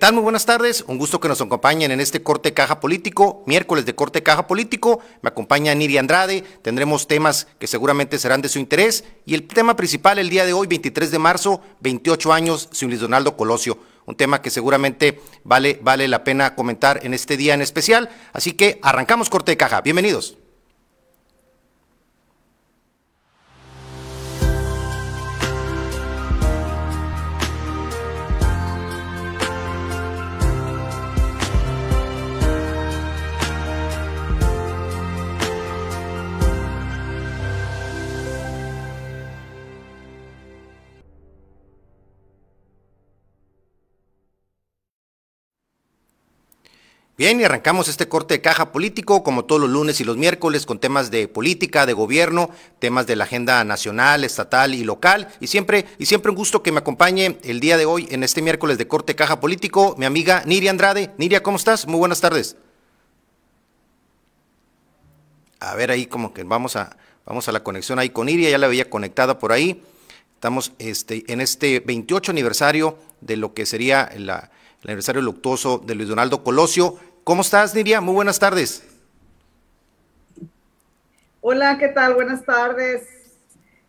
[0.00, 0.14] tal?
[0.14, 0.82] Muy buenas tardes.
[0.88, 5.00] Un gusto que nos acompañen en este corte caja político, miércoles de corte caja político.
[5.20, 6.42] Me acompaña Niri Andrade.
[6.62, 9.04] Tendremos temas que seguramente serán de su interés.
[9.26, 13.00] Y el tema principal el día de hoy, 23 de marzo, 28 años sin Luis
[13.00, 13.78] Donaldo Colosio.
[14.06, 18.08] Un tema que seguramente vale, vale la pena comentar en este día en especial.
[18.32, 19.82] Así que arrancamos corte de caja.
[19.82, 20.39] Bienvenidos.
[47.20, 50.64] Bien, y arrancamos este corte de caja político, como todos los lunes y los miércoles,
[50.64, 55.28] con temas de política, de gobierno, temas de la agenda nacional, estatal y local.
[55.38, 58.40] Y siempre, y siempre un gusto que me acompañe el día de hoy en este
[58.40, 61.10] miércoles de corte de caja político, mi amiga Niria Andrade.
[61.18, 61.86] Niria, ¿cómo estás?
[61.86, 62.56] Muy buenas tardes.
[65.58, 66.96] A ver ahí como que vamos a,
[67.26, 69.82] vamos a la conexión ahí con Niria, ya la veía conectada por ahí.
[70.36, 74.30] Estamos este, en este 28 aniversario de lo que sería el
[74.84, 76.96] aniversario luctuoso de Luis Donaldo Colosio.
[77.24, 78.00] ¿Cómo estás, Niria?
[78.00, 78.82] Muy buenas tardes.
[81.42, 82.14] Hola, ¿qué tal?
[82.14, 83.06] Buenas tardes.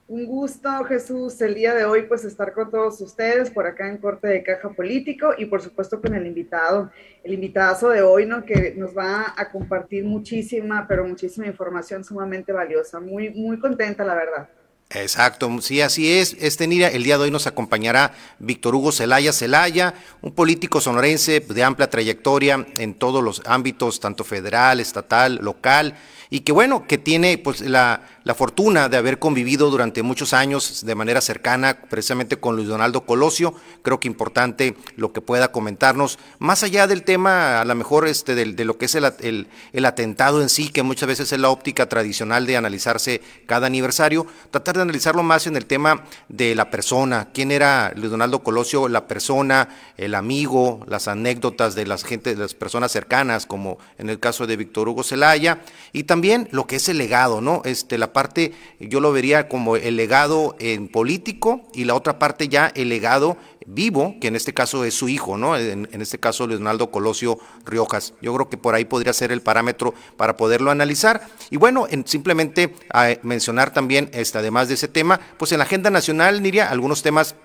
[0.07, 3.97] Un gusto, Jesús, el día de hoy, pues estar con todos ustedes por acá en
[3.97, 6.91] Corte de Caja Político y por supuesto con el invitado,
[7.23, 8.43] el invitado de hoy, ¿no?
[8.43, 12.99] Que nos va a compartir muchísima, pero muchísima información sumamente valiosa.
[12.99, 14.49] Muy, muy contenta, la verdad.
[14.93, 16.35] Exacto, sí, así es.
[16.39, 21.39] Este Niria, el día de hoy nos acompañará Víctor Hugo Celaya Celaya, un político sonorense
[21.39, 25.95] de amplia trayectoria en todos los ámbitos, tanto federal, estatal, local,
[26.33, 30.85] y que bueno, que tiene pues la, la fortuna de haber convivido durante muchos años
[30.85, 33.53] de manera cercana precisamente con Luis Donaldo Colosio.
[33.81, 38.33] Creo que importante lo que pueda comentarnos, más allá del tema, a lo mejor este,
[38.33, 41.89] de, lo que es el, el, atentado en sí, que muchas veces es la óptica
[41.89, 47.27] tradicional de analizarse cada aniversario, tratar de analizarlo más en el tema de la persona,
[47.33, 49.67] quién era Luis Donaldo Colosio, la persona,
[49.97, 54.47] el amigo, las anécdotas de las gente, de las personas cercanas, como en el caso
[54.47, 55.59] de Víctor Hugo Zelaya,
[55.91, 56.20] y también
[56.51, 57.61] lo que es el legado, ¿no?
[57.65, 62.47] Este, la parte yo lo vería como el legado en político y la otra parte
[62.47, 65.57] ya el legado vivo, que en este caso es su hijo, ¿no?
[65.57, 68.13] En, este caso Leonardo Colosio Riojas.
[68.21, 71.27] Yo creo que por ahí podría ser el parámetro para poderlo analizar.
[71.49, 75.65] Y bueno, en, simplemente a mencionar también, este, además de ese tema, pues en la
[75.65, 77.35] agenda nacional, diría, algunos temas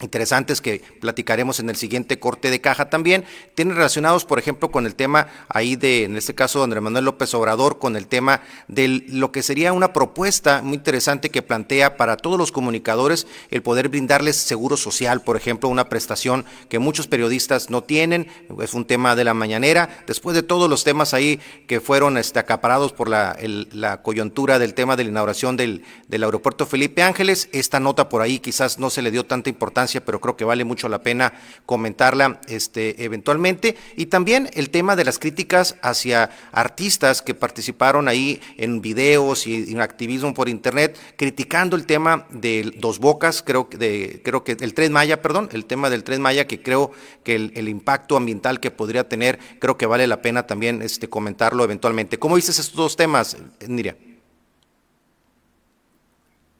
[0.00, 4.86] interesantes que platicaremos en el siguiente corte de caja también, tienen relacionados, por ejemplo, con
[4.86, 9.04] el tema ahí de, en este caso, Andrés Manuel López Obrador, con el tema de
[9.08, 13.88] lo que sería una propuesta muy interesante que plantea para todos los comunicadores el poder
[13.88, 18.28] brindarles seguro social, por ejemplo, una prestación que muchos periodistas no tienen,
[18.62, 22.38] es un tema de la mañanera, después de todos los temas ahí que fueron este,
[22.38, 23.36] acaparados por la,
[23.72, 28.22] la coyuntura del tema de la inauguración del, del aeropuerto Felipe Ángeles, esta nota por
[28.22, 31.32] ahí quizás no se le dio tanta importancia pero creo que vale mucho la pena
[31.66, 33.76] comentarla este, eventualmente.
[33.96, 39.72] Y también el tema de las críticas hacia artistas que participaron ahí en videos y
[39.72, 44.74] en activismo por internet, criticando el tema de Dos Bocas, creo, de, creo que el
[44.74, 46.92] Tren Maya, perdón, el tema del Tren Maya, que creo
[47.24, 51.64] que el, impacto ambiental que podría tener, creo que vale la pena también este, comentarlo
[51.64, 52.18] eventualmente.
[52.18, 53.96] ¿Cómo dices estos dos temas, Niria?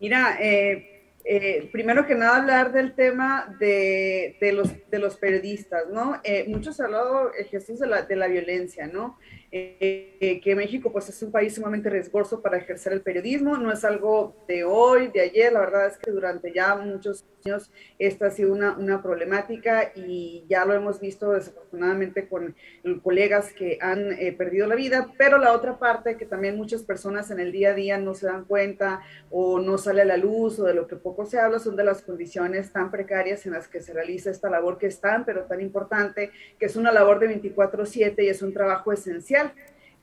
[0.00, 6.20] Mira, eh, eh, primero que nada hablar del tema de, los, de los periodistas, ¿no?
[6.24, 9.18] Eh, muchos han hablado, eh, Jesús, de la, de la violencia, ¿no?
[9.50, 13.82] Eh, que México pues es un país sumamente riesgoso para ejercer el periodismo, no es
[13.82, 18.30] algo de hoy, de ayer, la verdad es que durante ya muchos años esta ha
[18.30, 22.54] sido una, una problemática y ya lo hemos visto desafortunadamente con
[23.02, 27.30] colegas que han eh, perdido la vida, pero la otra parte que también muchas personas
[27.30, 29.00] en el día a día no se dan cuenta
[29.30, 31.84] o no sale a la luz o de lo que poco se habla son de
[31.84, 35.44] las condiciones tan precarias en las que se realiza esta labor que es tan pero
[35.44, 39.37] tan importante, que es una labor de 24/7 y es un trabajo esencial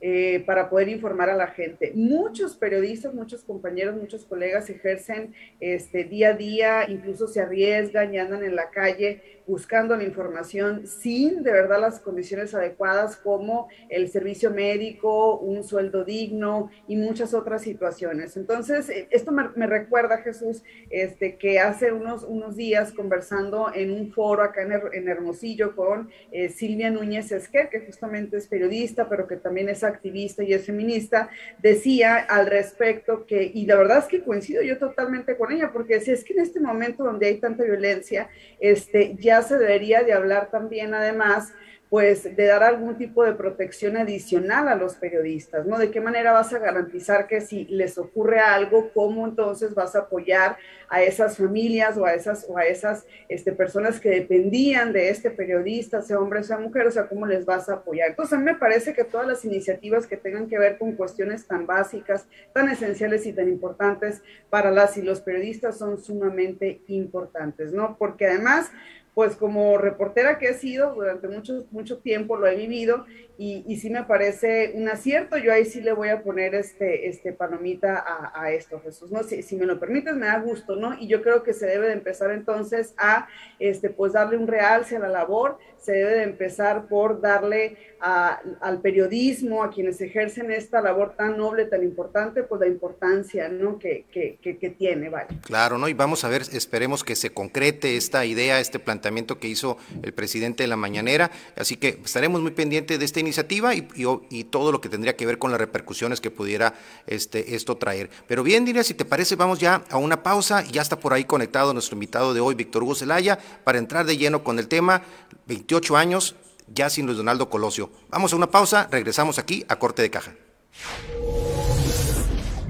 [0.02, 1.92] eh, para poder informar a la gente.
[1.96, 8.20] Muchos periodistas, muchos compañeros, muchos colegas ejercen este, día a día, incluso se arriesgan y
[8.20, 14.10] andan en la calle buscando la información sin de verdad las condiciones adecuadas como el
[14.10, 18.38] servicio médico, un sueldo digno y muchas otras situaciones.
[18.38, 24.12] Entonces, eh, esto me, recuerda, Jesús, este, que hace unos, unos días conversando en un
[24.12, 29.36] foro acá en, Hermosillo con eh, Silvia Núñez Esquer, que justamente es periodista, pero que
[29.36, 31.30] también es activista y es feminista,
[31.62, 36.00] decía al respecto que, y la verdad es que coincido yo totalmente con ella, porque
[36.00, 40.14] si es que en este momento donde hay tanta violencia, este, ya se debería de
[40.14, 41.54] hablar también además
[41.90, 45.78] pues de dar algún tipo de protección adicional a los periodistas, ¿no?
[45.78, 50.00] ¿De qué manera vas a garantizar que si les ocurre algo, cómo entonces vas a
[50.00, 50.58] apoyar
[50.90, 55.30] a esas familias o a esas, o a esas este, personas que dependían de este
[55.30, 58.10] periodista, sea hombre, sea mujer, o sea, cómo les vas a apoyar?
[58.10, 61.46] Entonces, a mí me parece que todas las iniciativas que tengan que ver con cuestiones
[61.46, 67.72] tan básicas, tan esenciales y tan importantes para las y los periodistas son sumamente importantes,
[67.72, 67.96] ¿no?
[67.98, 68.72] Porque además,
[69.16, 73.06] pues como reportera que he sido durante mucho, mucho tiempo, lo he vivido
[73.38, 75.38] y, y, sí me parece un acierto.
[75.38, 79.12] Yo ahí sí le voy a poner este, este palomita a, a esto, Jesús.
[79.12, 79.24] ¿no?
[79.24, 80.98] Si, si, me lo permites, me da gusto, ¿no?
[81.00, 83.28] Y yo creo que se debe de empezar entonces a,
[83.60, 88.40] este, pues darle un realce a la labor, se debe de empezar por darle a,
[88.62, 93.78] al periodismo, a quienes ejercen esta labor tan noble, tan importante, pues la importancia, ¿no?
[93.78, 95.28] Que, que, que, que tiene, ¿vale?
[95.42, 95.88] Claro, ¿no?
[95.88, 100.14] Y vamos a ver, esperemos que se concrete esta idea, este planteamiento que hizo el
[100.14, 101.32] presidente de la mañanera.
[101.56, 105.38] Así que estaremos muy pendientes de esta iniciativa y, todo lo que tendría que ver
[105.38, 106.74] con las repercusiones que pudiera
[107.08, 108.10] este, esto traer.
[108.28, 111.26] Pero bien, diría, si te parece, vamos ya a una pausa ya está por ahí
[111.26, 115.04] conectado nuestro invitado de hoy, Víctor Hugo Zelaya, para entrar de lleno con el tema
[115.48, 116.36] 28 años
[116.74, 117.92] ya sin Luis Donaldo Colosio.
[118.10, 120.34] Vamos a una pausa, regresamos aquí a Corte de Caja.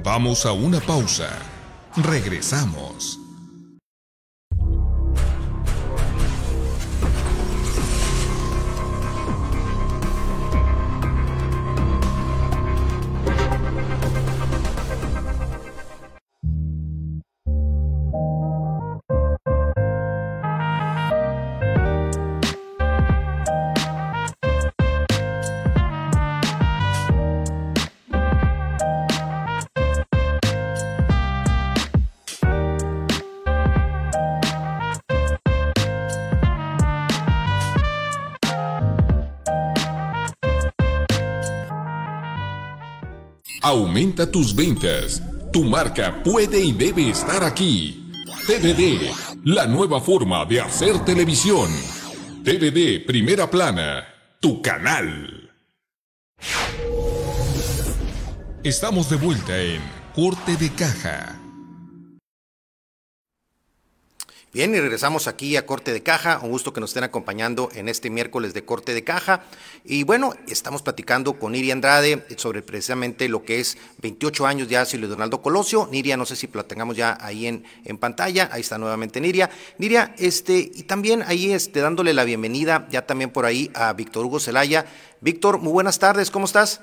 [0.03, 1.29] Vamos a una pausa.
[1.95, 3.24] Regresamos.
[43.75, 45.21] Aumenta tus ventas.
[45.51, 48.09] Tu marca puede y debe estar aquí.
[48.47, 49.11] TVD,
[49.43, 51.69] la nueva forma de hacer televisión.
[52.45, 54.07] TVD Primera Plana,
[54.39, 55.51] tu canal.
[58.63, 59.81] Estamos de vuelta en
[60.15, 61.44] Corte de Caja.
[64.55, 66.39] Bien, y regresamos aquí a Corte de Caja.
[66.41, 69.43] Un gusto que nos estén acompañando en este miércoles de Corte de Caja.
[69.83, 74.85] Y bueno, estamos platicando con Iria Andrade sobre precisamente lo que es 28 años ya
[74.85, 75.89] Silvio Donaldo Colosio.
[75.91, 78.47] Niria, no sé si la tengamos ya ahí en, en pantalla.
[78.49, 79.49] Ahí está nuevamente Niria.
[79.77, 84.25] Niria, este, y también ahí este, dándole la bienvenida ya también por ahí a Víctor
[84.25, 84.85] Hugo Zelaya.
[85.19, 86.79] Víctor, muy buenas tardes, ¿cómo estás?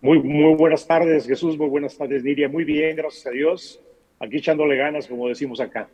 [0.00, 1.56] Muy, muy buenas tardes, Jesús.
[1.56, 2.48] Muy buenas tardes, Niria.
[2.48, 3.80] Muy bien, gracias a Dios.
[4.18, 5.88] Aquí echándole ganas, como decimos acá.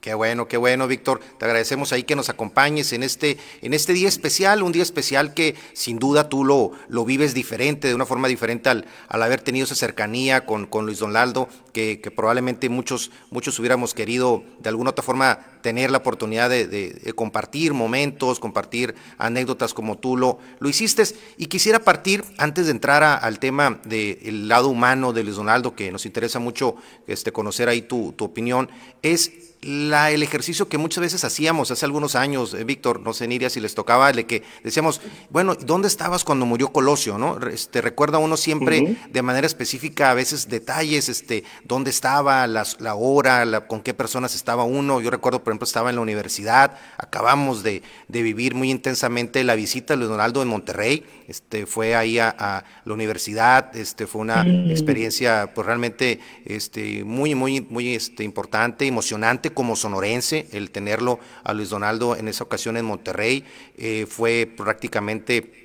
[0.00, 1.20] Qué bueno, qué bueno, Víctor.
[1.38, 5.34] Te agradecemos ahí que nos acompañes en este, en este día especial, un día especial
[5.34, 9.40] que sin duda tú lo, lo vives diferente, de una forma diferente al, al haber
[9.40, 14.68] tenido esa cercanía con, con Luis Donaldo, que, que, probablemente muchos, muchos hubiéramos querido de
[14.68, 20.16] alguna otra forma tener la oportunidad de, de, de compartir momentos, compartir anécdotas como tú
[20.16, 21.04] lo, lo hiciste.
[21.36, 25.76] Y quisiera partir, antes de entrar a, al tema del lado humano de Luis Donaldo,
[25.76, 26.74] que nos interesa mucho
[27.06, 28.68] este, conocer ahí tu, tu opinión,
[29.02, 29.30] es
[29.62, 33.50] la, el ejercicio que muchas veces hacíamos hace algunos años, eh, Víctor, no sé, Niria,
[33.50, 37.18] si les tocaba, de que decíamos, bueno, ¿dónde estabas cuando murió Colosio?
[37.18, 37.38] ¿no?
[37.48, 39.10] Este, recuerda uno siempre uh -huh.
[39.10, 43.92] de manera específica, a veces detalles, este, dónde estaba, las, la hora, la, con qué
[43.94, 45.00] personas estaba uno.
[45.00, 49.54] Yo recuerdo, por ejemplo, estaba en la universidad, acabamos de, de vivir muy intensamente la
[49.54, 54.42] visita de Leonardo en Monterrey, este, fue ahí a, a, la universidad, este, fue una
[54.70, 61.52] experiencia pues realmente este, muy, muy, muy este, importante, emocionante como sonorense, el tenerlo a
[61.52, 63.44] Luis Donaldo en esa ocasión en Monterrey,
[63.76, 65.57] eh, fue prácticamente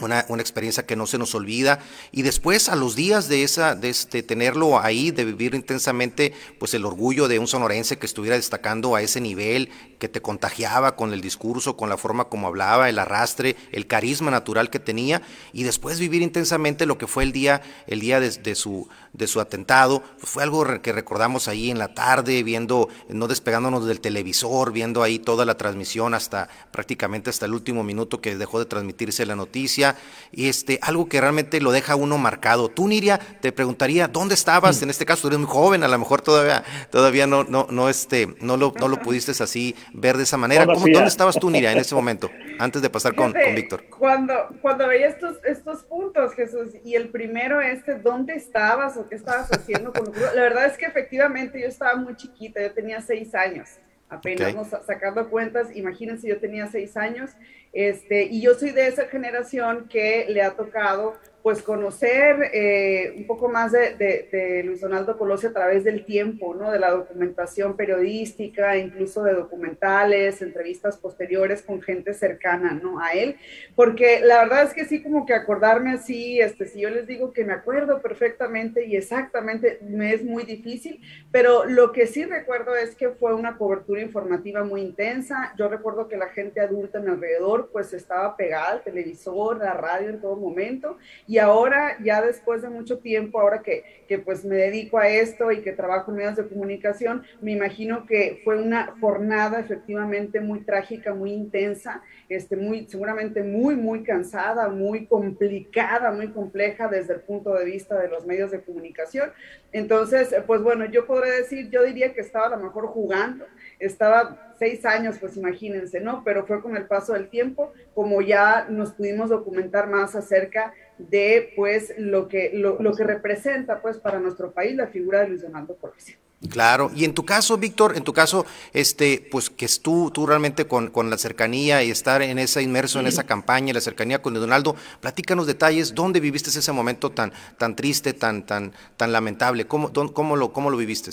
[0.00, 1.80] una, una, experiencia que no se nos olvida.
[2.12, 6.74] Y después a los días de esa de este tenerlo ahí de vivir intensamente pues
[6.74, 11.12] el orgullo de un sonorense que estuviera destacando a ese nivel que te contagiaba con
[11.12, 15.62] el discurso con la forma como hablaba el arrastre el carisma natural que tenía y
[15.62, 19.40] después vivir intensamente lo que fue el día el día de, de su de su
[19.40, 24.72] atentado pues fue algo que recordamos ahí en la tarde viendo no despegándonos del televisor
[24.72, 29.26] viendo ahí toda la transmisión hasta prácticamente hasta el último minuto que dejó de transmitirse
[29.26, 29.96] la noticia
[30.32, 32.68] y este, algo que realmente lo deja uno marcado.
[32.68, 34.80] Tú, Niria, te preguntaría, ¿dónde estabas?
[34.80, 34.84] Mm.
[34.84, 37.88] En este caso, tú eres muy joven, a lo mejor todavía, todavía no, no, no,
[37.88, 40.64] este, no, lo, no lo pudiste así ver de esa manera.
[40.64, 43.84] ¿Dónde estabas tú, Niria, en ese momento, antes de pasar con, con Víctor?
[43.98, 49.14] Cuando, cuando veía estos, estos puntos, Jesús, y el primero este, ¿dónde estabas o qué
[49.14, 49.92] estabas haciendo?
[49.92, 53.78] Con la verdad es que efectivamente yo estaba muy chiquita, yo tenía seis años
[54.08, 57.32] apenas sacando cuentas, imagínense, yo tenía seis años,
[57.78, 61.14] este, y yo soy de esa generación que le ha tocado
[61.48, 66.70] pues conocer eh, un poco más de, Luis Donaldo Colosio a través del tiempo, ¿no?
[66.70, 73.00] De la documentación periodística, incluso de documentales, entrevistas posteriores con gente cercana, ¿no?
[73.00, 73.36] A él,
[73.76, 77.32] porque la verdad es que sí, como que acordarme así, este, si yo les digo
[77.32, 82.76] que me acuerdo perfectamente y exactamente, me es muy difícil, pero lo que sí recuerdo
[82.76, 85.54] es que fue una cobertura informativa muy intensa.
[85.56, 90.10] Yo recuerdo que la gente adulta en alrededor, pues estaba pegada al televisor, la radio
[90.10, 94.56] en todo momento, y ahora, ya después de mucho tiempo, ahora que, que pues me
[94.56, 98.94] dedico a esto y que trabajo en medios de comunicación, me imagino que fue una
[99.00, 106.28] jornada efectivamente muy trágica, muy intensa, este, muy, seguramente muy, muy cansada, muy complicada, muy
[106.28, 109.30] compleja desde el punto de vista de los medios de comunicación.
[109.72, 113.46] Entonces, pues bueno, yo podría decir, yo diría que estaba a lo mejor jugando,
[113.78, 116.22] estaba seis años, pues imagínense, ¿no?
[116.24, 121.52] Pero fue con el paso del tiempo, como ya nos pudimos documentar más acerca de,
[121.56, 125.42] pues, lo que, lo, lo que representa, pues, para nuestro país la figura de Luis
[125.42, 126.16] Donaldo Colosio.
[126.50, 130.24] Claro, y en tu caso, Víctor, en tu caso, este, pues que es tú, tú
[130.24, 134.22] realmente con, con, la cercanía y estar en esa inmerso en esa campaña, la cercanía
[134.22, 139.66] con Donaldo, platícanos detalles, ¿dónde viviste ese momento tan, tan triste, tan, tan, tan lamentable?
[139.66, 141.10] ¿Cómo, cómo, lo, cómo lo viviste?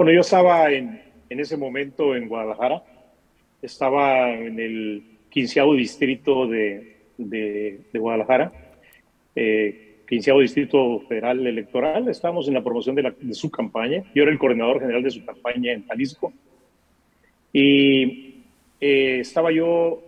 [0.00, 2.82] Bueno, yo estaba en, en ese momento en Guadalajara,
[3.60, 8.50] estaba en el quinceavo distrito de, de, de Guadalajara.
[9.36, 12.08] Eh, quinceavo Distrito Federal Electoral.
[12.08, 14.02] Estábamos en la promoción de, su campaña.
[14.14, 16.32] Yo era el coordinador general de su campaña en Jalisco.
[17.52, 18.44] Y
[18.80, 20.02] eh, estaba yo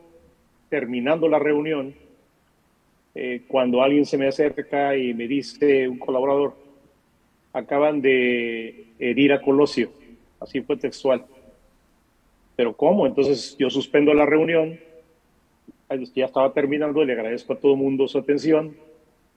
[0.70, 1.94] terminando la reunión
[3.14, 6.61] eh, cuando alguien se me acerca y me dice, un colaborador,
[7.52, 9.90] acaban de herir a Colosio.
[10.40, 11.24] Así fue textual.
[12.56, 13.06] Pero ¿cómo?
[13.06, 14.78] Entonces yo suspendo la reunión.
[16.14, 18.74] Ya estaba terminando, le agradezco a todo el mundo su atención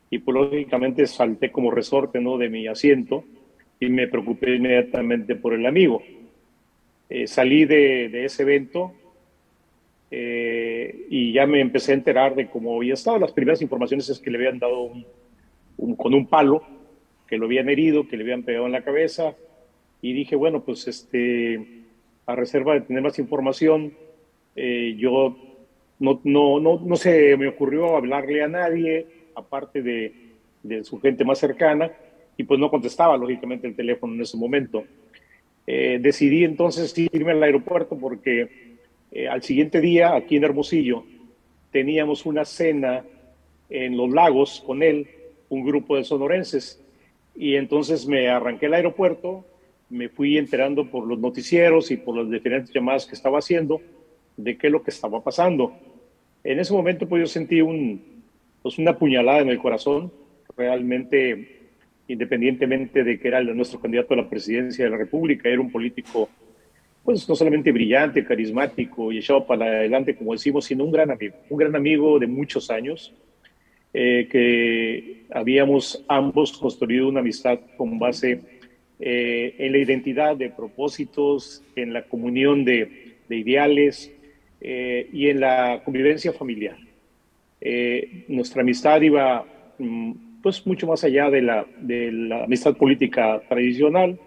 [0.10, 2.38] y pues lógicamente salté como resorte ¿no?
[2.38, 3.25] de mi asiento
[3.79, 6.01] y me preocupé inmediatamente por el amigo.
[7.10, 8.93] Eh, salí de, de, ese evento
[10.10, 13.19] eh, y ya me empecé a enterar de cómo había estado.
[13.19, 14.91] Las primeras informaciones es que le habían dado
[15.77, 16.63] un, con un palo,
[17.27, 19.36] que lo habían herido, que le habían pegado en la cabeza
[20.01, 21.84] y dije, bueno, pues este,
[22.25, 23.94] a reserva de tener más información,
[24.55, 25.36] eh, yo
[26.00, 30.13] no, no, no, no se me ocurrió hablarle a nadie, aparte de,
[30.63, 31.91] de, su gente más cercana,
[32.38, 34.84] y pues no contestaba lógicamente el teléfono en ese momento.
[35.67, 38.77] Eh, decidí entonces irme al aeropuerto porque
[39.12, 41.03] eh, al siguiente día, aquí en Hermosillo,
[41.72, 43.03] teníamos una cena
[43.70, 45.08] en los lagos con él,
[45.50, 46.85] un grupo de sonorenses,
[47.36, 49.46] y entonces me arranqué al aeropuerto,
[49.89, 53.82] me fui enterando por los noticieros y por las diferentes llamadas que estaba haciendo
[54.38, 55.74] de qué es lo que estaba pasando.
[56.44, 58.24] En ese momento pues yo sentí un,
[58.62, 60.12] pues una puñalada en el corazón,
[60.58, 61.70] realmente,
[62.08, 66.30] independientemente de que era nuestro candidato a la presidencia de la República, era un político,
[67.04, 71.36] pues no solamente brillante, carismático y echado para adelante, como decimos, sino un gran amigo,
[71.50, 73.13] un gran amigo de muchos años,
[73.97, 78.41] eh, que habíamos ambos construido una amistad con base
[78.99, 84.11] eh, en la identidad de propósitos, en la comunión de, ideales
[84.59, 86.75] eh, y en la convivencia familiar.
[88.27, 89.45] Nuestra amistad iba
[89.79, 90.11] mm,
[90.43, 94.19] pues mucho más allá de la, de la amistad política tradicional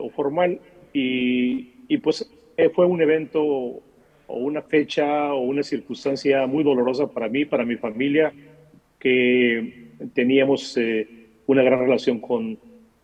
[0.00, 0.58] o formal
[0.94, 2.26] y, y pues
[2.74, 3.82] fue un evento o
[4.26, 8.32] una fecha o una circunstancia muy dolorosa para mí, para mi familia,
[9.04, 10.76] que teníamos
[11.46, 12.58] una gran relación con,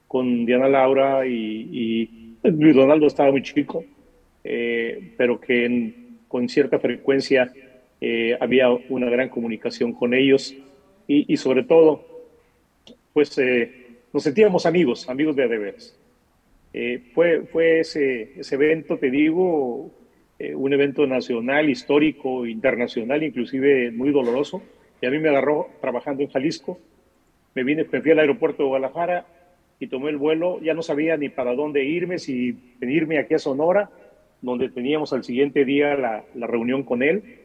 [0.09, 1.69] con Diana Laura y,
[2.43, 3.85] y Luis Donaldo estaba muy chico,
[4.43, 5.95] pero que
[6.27, 7.53] con cierta frecuencia
[8.01, 10.55] eh, había una gran comunicación con ellos
[11.07, 12.07] y, sobre todo,
[13.13, 15.99] pues eh, nos sentíamos amigos, amigos de deberes.
[16.73, 19.91] Eh, fue fue ese, ese evento, te digo,
[20.55, 24.63] un evento nacional, histórico, internacional, inclusive muy doloroso.
[25.01, 26.79] Y a mí me agarró trabajando en Jalisco.
[27.55, 29.27] Me vine, me fui al aeropuerto de Guadalajara
[29.79, 30.61] y tomé el vuelo.
[30.61, 33.91] Ya no sabía ni para dónde irme, si venirme aquí a Sonora,
[34.43, 37.41] donde teníamos al siguiente día la, la reunión con él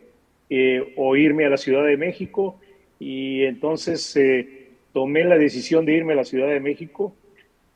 [0.50, 2.60] eh, o irme a la Ciudad de México
[3.00, 7.16] y entonces eh, tomé la decisión de irme a la Ciudad de México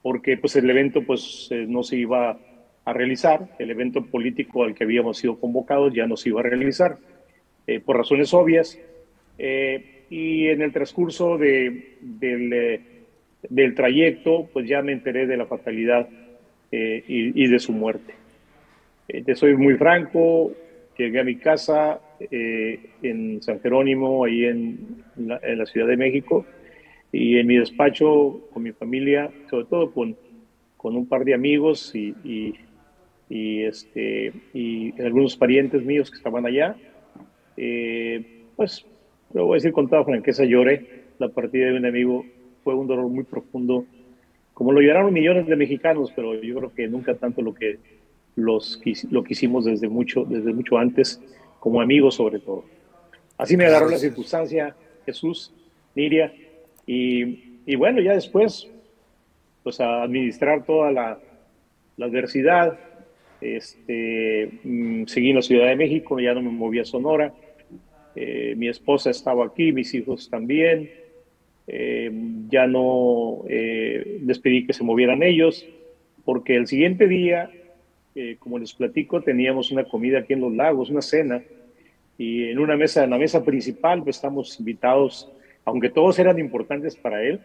[0.03, 2.37] porque pues el evento pues no se iba
[2.85, 6.43] a realizar, el evento político al que habíamos sido convocados ya no se iba a
[6.43, 6.97] realizar
[7.85, 8.79] por razones obvias
[9.39, 12.81] y en el transcurso de, del,
[13.47, 16.09] del, trayecto pues ya me enteré de la fatalidad
[16.71, 18.13] y, y de su muerte.
[19.07, 20.51] te soy muy franco,
[20.97, 26.45] llegué a mi casa eh, en San Jerónimo, ahí en la, Ciudad de México,
[27.11, 30.17] y en mi despacho con mi familia, sobre todo con,
[30.75, 32.13] con un par de amigos y,
[33.29, 36.75] y, este, y algunos parientes míos que estaban allá.
[37.55, 38.85] Eh, pues,
[39.33, 41.03] lo voy a decir con toda franqueza, lloré.
[41.19, 42.25] La partida de un amigo
[42.63, 43.85] fue un dolor muy profundo,
[44.53, 47.77] como lo lloraron millones de mexicanos, pero yo creo que nunca tanto lo que
[48.35, 51.21] los, lo que hicimos desde mucho, desde mucho antes,
[51.59, 52.63] como amigos sobre todo.
[53.37, 55.53] Así me agarró la circunstancia Jesús,
[55.95, 56.33] Niria,
[56.85, 58.67] y, y, bueno, ya después,
[59.63, 61.19] pues a administrar toda la,
[61.97, 62.79] la adversidad,
[63.41, 67.33] este, mm, seguí en la Ciudad de México, ya no me moví a Sonora,
[68.21, 70.91] eh, mi esposa estaba aquí, mis hijos también,
[71.67, 72.11] eh,
[72.49, 75.65] ya no eh, les pedí que se movieran ellos,
[76.25, 77.49] porque el siguiente día
[78.39, 81.41] como les platico, teníamos una comida aquí en Los Lagos, una cena,
[82.17, 85.31] y en una mesa, en la mesa principal, pues estamos invitados,
[85.63, 87.39] aunque todos eran importantes para él,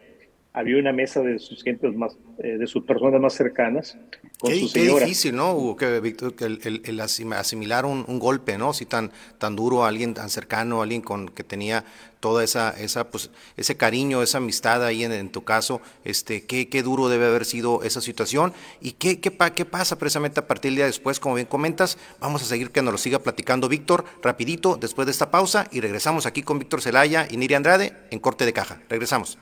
[0.54, 3.98] había una mesa de sus gentes más, eh, de sus personas más cercanas.
[4.38, 5.00] Con qué, su señora.
[5.00, 5.76] qué difícil, ¿no, Hugo?
[5.76, 8.72] Que, Víctor, que el, el, asimilar un, un, golpe, ¿no?
[8.72, 11.84] Si tan, tan duro a alguien tan cercano, alguien con que tenía
[12.20, 16.68] toda esa, esa pues, ese cariño, esa amistad ahí en, en tu caso, este, qué,
[16.68, 20.70] qué, duro debe haber sido esa situación y qué, qué, qué pasa precisamente a partir
[20.70, 24.04] del día después, como bien comentas, vamos a seguir que nos lo siga platicando Víctor,
[24.22, 28.20] rapidito, después de esta pausa y regresamos aquí con Víctor Celaya y Niri Andrade en
[28.20, 28.80] Corte de Caja.
[28.88, 29.36] Regresamos.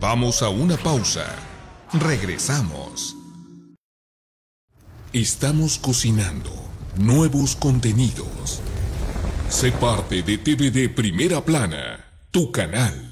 [0.00, 1.26] Vamos a una pausa.
[1.92, 3.16] Regresamos.
[5.12, 6.50] Estamos cocinando
[6.96, 8.60] nuevos contenidos.
[9.48, 13.05] Sé parte de TVD Primera Plana, tu canal.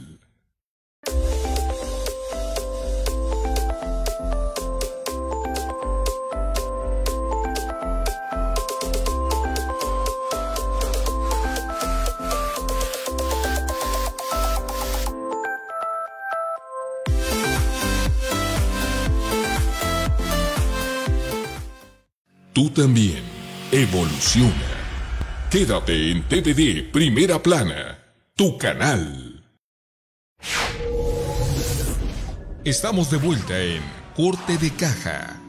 [22.54, 23.24] Tú también.
[23.72, 24.54] Evoluciona.
[25.50, 27.98] Quédate en TVD Primera Plana,
[28.36, 29.42] tu canal.
[32.64, 33.82] Estamos de vuelta en
[34.14, 35.43] Corte de Caja.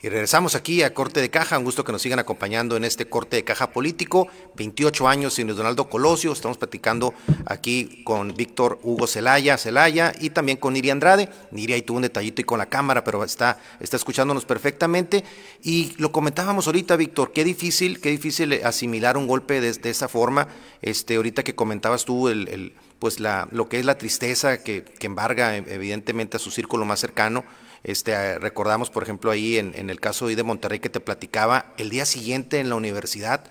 [0.00, 3.08] Y regresamos aquí a Corte de Caja, un gusto que nos sigan acompañando en este
[3.08, 7.14] Corte de Caja político, 28 años sin Donaldo Colosio, estamos platicando
[7.46, 12.04] aquí con Víctor Hugo Celaya, Celaya y también con Niri Andrade, Niri ahí tuvo un
[12.04, 15.24] detallito y con la cámara, pero está, está escuchándonos perfectamente,
[15.64, 20.06] y lo comentábamos ahorita, Víctor, qué difícil, qué difícil asimilar un golpe de, de esa
[20.06, 20.46] forma,
[20.80, 24.84] este, ahorita que comentabas tú el, el pues la, lo que es la tristeza que,
[24.84, 27.44] que embarga evidentemente a su círculo más cercano,
[27.84, 32.04] este, recordamos, por ejemplo, ahí en, el caso de Monterrey que te platicaba, el día
[32.04, 33.44] siguiente en la universidad,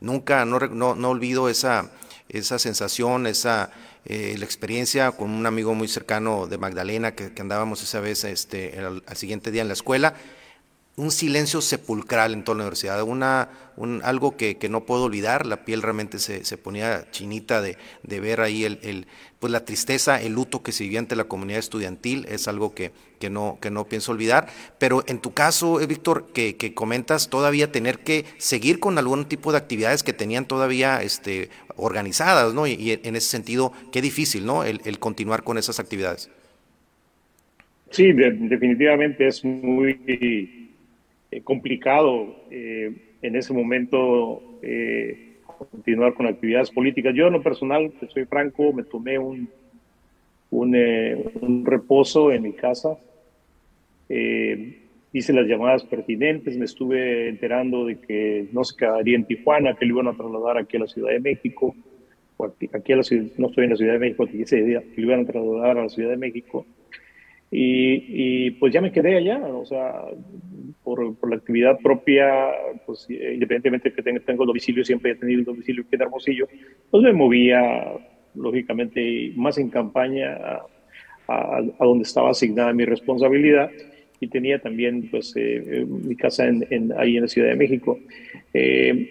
[0.00, 1.90] nunca, no, no, olvido esa,
[2.28, 3.70] esa sensación, esa
[4.06, 8.78] eh, la experiencia con un amigo muy cercano de Magdalena que, andábamos esa vez este,
[8.78, 10.14] al, siguiente día en la escuela,
[10.96, 15.44] un silencio sepulcral en toda la universidad, una, un, algo que, que, no puedo olvidar,
[15.44, 19.06] la piel realmente se, se ponía chinita de, de ver ahí el, el,
[19.40, 22.92] pues la tristeza, el luto que se vivía ante la comunidad estudiantil, es algo que,
[23.18, 24.46] que, no, que no pienso olvidar,
[24.78, 29.24] pero en tu caso, eh, Víctor, que, que, comentas todavía tener que seguir con algún
[29.24, 32.68] tipo de actividades que tenían todavía este, organizadas, ¿no?
[32.68, 34.62] Y, en ese sentido, qué difícil, ¿no?
[34.62, 36.30] El, el continuar con esas actividades.
[37.90, 40.00] Sí, definitivamente es muy
[41.34, 47.12] eh, complicado eh, en ese momento eh, continuar con actividades políticas.
[47.12, 49.48] Yo en lo personal, soy franco, me tomé un,
[50.50, 52.96] un, reposo en mi casa,
[54.08, 59.86] hice las llamadas pertinentes, me estuve enterando de que no se quedaría en Tijuana, que
[59.86, 61.74] lo iban a trasladar aquí a la Ciudad de México,
[62.72, 65.08] aquí, a la ciudad, no estoy en la Ciudad de México, ese día, que lo
[65.08, 66.64] iban a trasladar a la Ciudad de México.
[67.56, 70.06] Y, y, pues ya me quedé allá, o sea,
[70.82, 72.26] por, por la actividad propia,
[72.84, 76.48] pues independientemente de que tenga, tengo domicilio, siempre he tenido el domicilio aquí en Hermosillo,
[76.90, 77.92] pues me movía,
[78.34, 80.66] lógicamente, más en campaña a,
[81.28, 83.70] a, donde estaba asignada mi responsabilidad.
[84.18, 88.00] y tenía también pues eh, mi casa en, ahí en la Ciudad de México.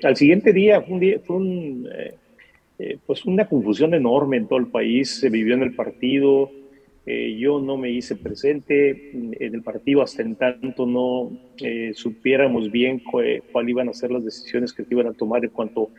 [0.04, 1.88] al siguiente día fue, un día, fue un,
[3.06, 6.52] pues una confusión enorme en todo el país, se vivió en el partido,
[7.06, 11.32] yo no me hice presente en el partido hasta en tanto no
[11.94, 15.90] supiéramos bien cuáles iban a ser las decisiones que iban a tomar en cuanto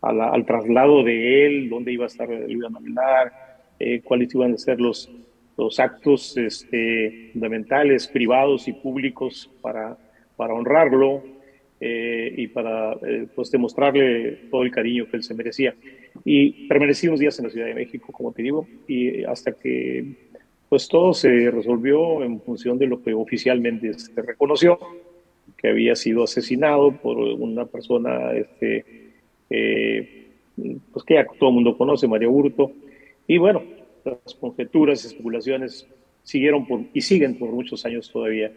[0.00, 3.32] al traslado de él, dónde iba a estar, iban a hablar,
[3.78, 5.10] eh, cuáles iban a ser los,
[5.56, 9.96] los actos este, fundamentales, privados y públicos para,
[10.36, 11.22] para honrarlo
[11.80, 15.74] eh, y para eh, pues demostrarle todo el cariño que él se merecía.
[16.24, 20.25] Y permanecí unos días en la Ciudad de México, como te digo, y hasta que
[20.76, 24.78] pues todo se resolvió en función de lo que oficialmente se reconoció,
[25.56, 28.84] que había sido asesinado por una persona este,
[29.48, 30.26] eh,
[30.92, 32.72] pues que ya todo el mundo conoce, María Hurto.
[33.26, 33.62] Y bueno,
[34.04, 35.88] las conjeturas, especulaciones
[36.22, 38.52] siguieron por, y siguen por muchos años todavía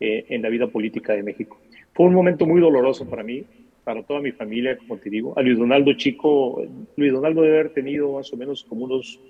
[0.00, 1.58] eh, en la vida política de México.
[1.92, 3.44] Fue un momento muy doloroso para mí,
[3.84, 5.34] para toda mi familia, como te digo.
[5.36, 6.64] A Luis Donaldo Chico,
[6.96, 9.20] Luis Donaldo debe haber tenido más o menos como unos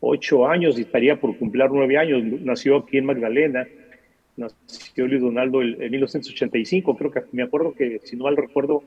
[0.00, 2.22] ocho años y estaría por cumplir nueve años.
[2.42, 3.66] Nació aquí en Magdalena.
[4.36, 6.96] Nació Luis Donaldo en 1985.
[6.96, 8.82] Creo que me acuerdo que, si no mal recuerdo,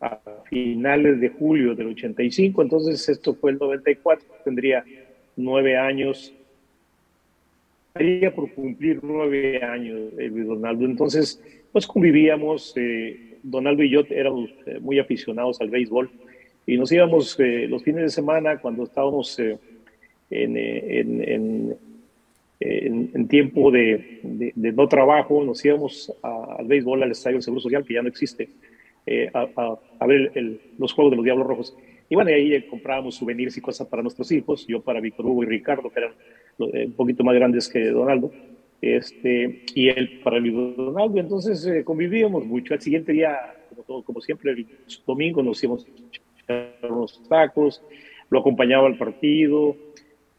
[0.00, 4.84] a finales de julio del 85, entonces esto fue el 94, tendría
[5.36, 6.34] nueve años,
[7.88, 14.50] estaría por cumplir nueve años eh, Donaldo, entonces pues convivíamos, eh, Donaldo y yo éramos
[14.66, 16.10] eh, muy aficionados al béisbol
[16.66, 19.40] y nos íbamos eh, los fines de semana cuando estábamos
[20.30, 21.76] en, en,
[22.60, 27.84] en, tiempo de, de, no trabajo, nos íbamos al béisbol, al Estadio del Seguro Social,
[27.84, 28.48] que ya no existe,
[29.04, 30.32] eh, a, ver
[30.78, 31.76] los juegos de los Diablos Rojos.
[32.08, 35.46] Y bueno, ahí comprábamos souvenirs y cosas para nuestros hijos, yo para Víctor Hugo y
[35.46, 36.12] Ricardo, que eran
[36.72, 38.32] eh, un poquito más grandes que Donaldo,
[38.80, 41.18] este, y él para el Donaldo.
[41.18, 42.74] Entonces eh, convivíamos mucho.
[42.74, 44.66] Al siguiente día, como, todo, como siempre, el
[45.06, 45.86] domingo nos íbamos
[46.48, 47.82] a unos tacos,
[48.30, 49.76] lo acompañaba al partido.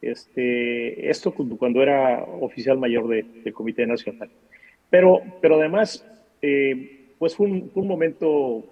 [0.01, 4.29] Este, esto cuando era oficial mayor del Comité Nacional.
[4.89, 6.05] Pero, pero además,
[7.17, 8.63] pues fue un, momento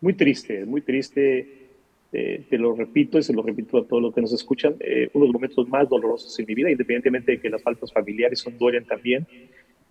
[0.00, 1.56] muy triste, muy triste.
[2.10, 5.10] Eh, te lo repito y se lo repito a todos los que nos escuchan, eh,
[5.12, 8.38] uno de los momentos más dolorosos en mi vida, independientemente de que las faltas familiares
[8.38, 9.26] son duelen también.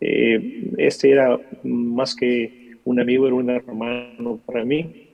[0.01, 5.06] Eh, este era más que un amigo, era un hermano para mí.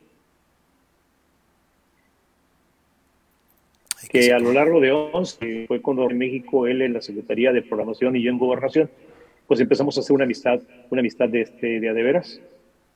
[4.09, 7.61] Que a lo largo de 11 fue cuando en México él en la Secretaría de
[7.61, 8.89] Programación y yo en Gobernación,
[9.47, 12.39] pues empezamos a hacer una amistad, una amistad de, este, de a de veras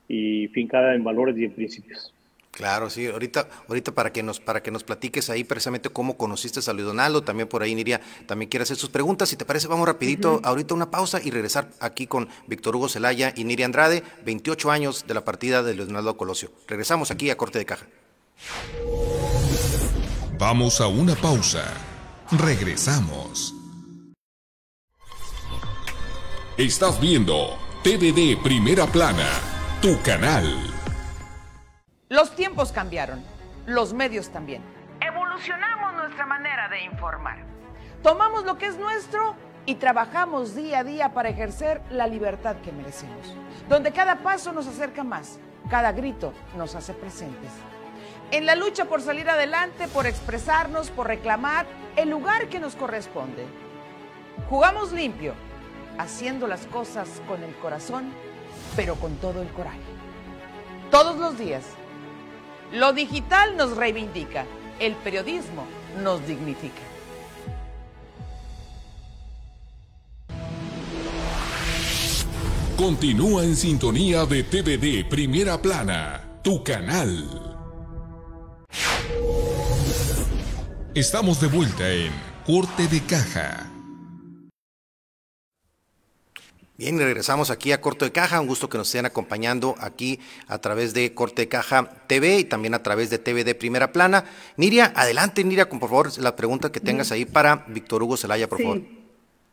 [0.08, 2.12] y fincada en valores y en principios.
[2.58, 3.06] Claro, sí.
[3.06, 6.86] Ahorita, ahorita para que nos, para que nos platiques ahí precisamente cómo conociste a Luis
[6.86, 9.28] Donaldo, también por ahí Niria también quiere hacer sus preguntas.
[9.28, 13.32] Si te parece, vamos rapidito, ahorita una pausa y regresar aquí con Víctor Hugo Zelaya
[13.36, 16.50] y Niria Andrade, 28 años de la partida de Luis Donaldo Colosio.
[16.66, 17.86] Regresamos aquí a Corte de Caja.
[20.38, 21.64] Vamos a una pausa.
[22.30, 23.52] Regresamos.
[26.56, 29.26] Estás viendo TVD Primera Plana
[29.82, 30.44] tu canal.
[32.08, 33.24] Los tiempos cambiaron,
[33.66, 34.62] los medios también.
[35.00, 37.38] Evolucionamos nuestra manera de informar.
[38.04, 39.34] Tomamos lo que es nuestro
[39.66, 43.34] y trabajamos día a día para ejercer la libertad que merecemos,
[43.68, 47.50] donde cada paso nos acerca más, cada grito nos hace presentes.
[48.30, 53.46] En la lucha por salir adelante, por expresarnos, por reclamar el lugar que nos corresponde.
[54.48, 55.34] Jugamos limpio,
[55.98, 58.12] haciendo las cosas con el corazón
[58.76, 59.78] pero con todo el coraje.
[60.90, 61.64] Todos los días.
[62.72, 64.44] Lo digital nos reivindica,
[64.78, 65.66] el periodismo
[66.02, 66.82] nos dignifica.
[72.76, 77.47] Continúa en sintonía de TVD Primera Plana, tu canal.
[80.98, 82.10] Estamos de vuelta en
[82.44, 83.70] Corte de Caja.
[86.76, 88.40] Bien, regresamos aquí a Corte de Caja.
[88.40, 92.44] Un gusto que nos estén acompañando aquí a través de Corte de Caja TV y
[92.44, 94.24] también a través de TV de Primera Plana.
[94.56, 98.48] Niria, adelante, Niria, con por favor la pregunta que tengas ahí para Víctor Hugo Zelaya,
[98.48, 98.97] por favor.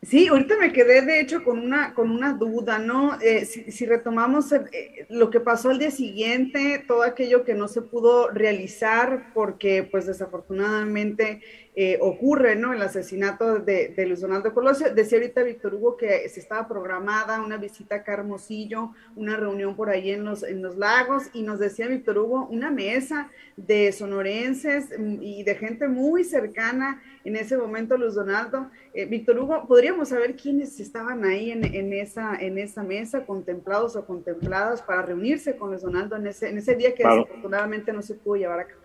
[0.06, 3.20] Sí, ahorita me quedé de hecho con una, con una duda, ¿no?
[3.22, 7.82] Eh, si, retomamos eh, lo que pasó al día siguiente, todo aquello que no se
[7.82, 11.42] pudo realizar porque pues desafortunadamente
[11.78, 12.72] eh, ocurre, ¿no?
[12.72, 14.94] El asesinato de, Luis Donaldo Colosio.
[14.94, 19.90] Decía ahorita Víctor Hugo que se estaba programada una visita a Carmosillo, una reunión por
[19.90, 24.90] ahí en los, en los lagos, y nos decía Víctor Hugo, una mesa de sonorenses
[24.98, 28.70] mm, y de gente muy cercana en ese momento, Luis Donaldo.
[28.94, 33.98] Eh, Víctor Hugo, ¿podríamos saber quiénes estaban ahí en, en, esa, en esa mesa, contemplados
[33.98, 38.02] o contempladas, para reunirse con Luis Donaldo en ese, en ese día que desafortunadamente no
[38.02, 38.85] se pudo llevar a cabo?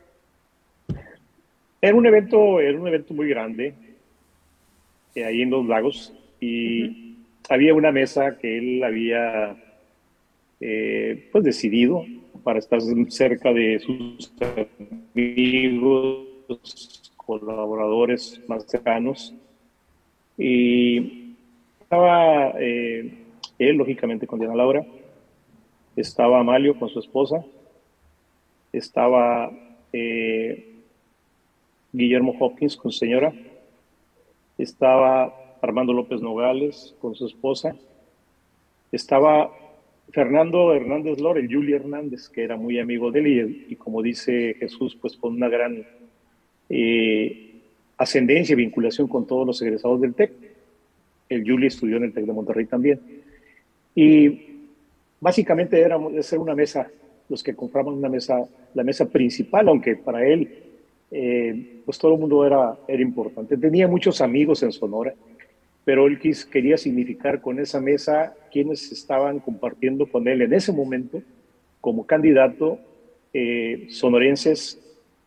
[1.82, 3.74] Era un evento, era un evento muy grande,
[5.14, 7.16] eh, ahí en los lagos, y
[7.48, 9.56] había una mesa que él había
[10.60, 12.04] eh, pues decidido
[12.44, 14.30] para estar cerca de sus
[15.14, 19.34] amigos, colaboradores más cercanos.
[20.36, 21.34] Y
[21.80, 23.10] estaba eh,
[23.58, 24.84] él, lógicamente, con Diana Laura,
[25.96, 27.42] estaba Amalio con su esposa,
[28.72, 29.50] estaba
[31.92, 33.32] Guillermo Hopkins con señora,
[34.58, 37.74] estaba Armando López Nogales con su esposa,
[38.92, 39.50] estaba
[40.10, 44.54] Fernando Hernández Lore, el Juli Hernández, que era muy amigo de él y, como dice
[44.58, 45.84] Jesús, pues con una gran
[46.68, 47.60] eh,
[47.96, 50.32] ascendencia y vinculación con todos los egresados del TEC.
[51.28, 53.00] El Juli estudió en el TEC de Monterrey también.
[53.94, 54.58] Y
[55.20, 56.88] básicamente era ser una mesa,
[57.28, 60.69] los que compraban una mesa, la mesa principal, aunque para él
[61.10, 63.56] eh, pues todo el mundo era, era importante.
[63.56, 65.14] Tenía muchos amigos en Sonora,
[65.84, 66.18] pero él
[66.50, 71.22] quería significar con esa mesa quienes estaban compartiendo con él en ese momento
[71.80, 72.78] como candidato
[73.32, 74.78] eh, sonorenses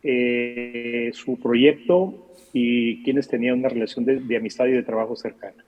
[0.04, 5.64] eh, su proyecto y quienes tenían una relación de, amistad y de trabajo cercana.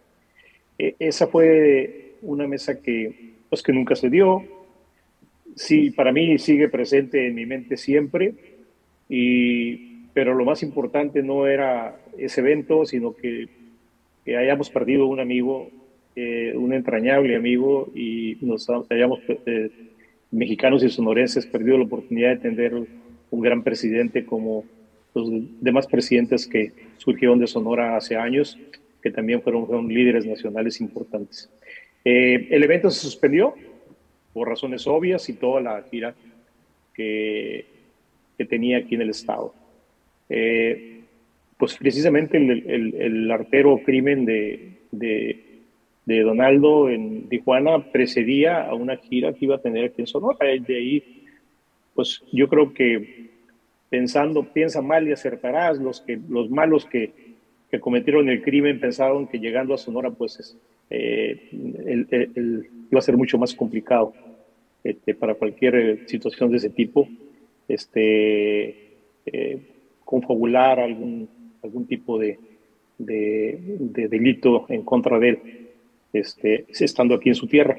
[0.78, 4.43] esa fue una mesa que, pues, que nunca se dio.
[5.56, 8.34] Sí, para mí sigue presente en mi mente siempre
[9.08, 13.49] y pero lo más importante no era ese evento, sino que,
[14.25, 15.69] hayamos perdido un amigo,
[16.15, 19.69] eh, un entrañable amigo, y nos hayamos, eh,
[20.32, 24.63] mexicanos y sonorenses, perdido la oportunidad de tener un gran presidente como
[25.13, 28.58] los demás presidentes que surgieron de Sonora hace años,
[29.04, 31.51] que también fueron, líderes nacionales importantes.
[32.06, 33.54] Eh, el evento se suspendió
[34.32, 36.15] por razones obvias y toda la gira
[36.93, 37.65] que,
[38.38, 39.54] que tenía aquí en el estado.
[40.29, 41.01] Eh,
[41.57, 49.45] pues precisamente el, artero crimen de, de, Donaldo en Tijuana precedía a una gira que
[49.45, 50.45] iba a tener aquí en Sonora.
[50.45, 51.23] De ahí,
[51.93, 53.29] pues yo creo que
[53.89, 57.13] pensando, piensa mal y acertarás, los, que, los malos que,
[57.71, 60.57] que cometieron el crimen pensaron que llegando a Sonora, pues
[60.89, 64.13] eh, iba a ser mucho más complicado
[64.83, 67.07] este, para cualquier eh, situación de ese tipo.
[67.67, 68.85] Este,
[70.05, 71.27] confabular algún,
[71.61, 72.39] algún tipo de,
[72.97, 75.69] de, delito en contra de él,
[76.13, 77.77] este, estando aquí en su tierra.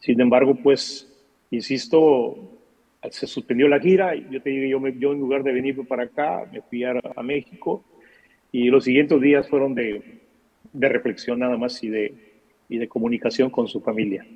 [0.00, 1.06] Sin embargo, pues,
[1.50, 2.58] insisto,
[3.10, 6.46] se suspendió la gira, yo te digo, yo, yo en lugar de venir para acá,
[6.52, 7.82] me fui a, México
[8.52, 10.20] y los siguientes días fueron de,
[10.72, 12.14] de reflexión nada más y de,
[12.68, 14.26] y de comunicación con su familia.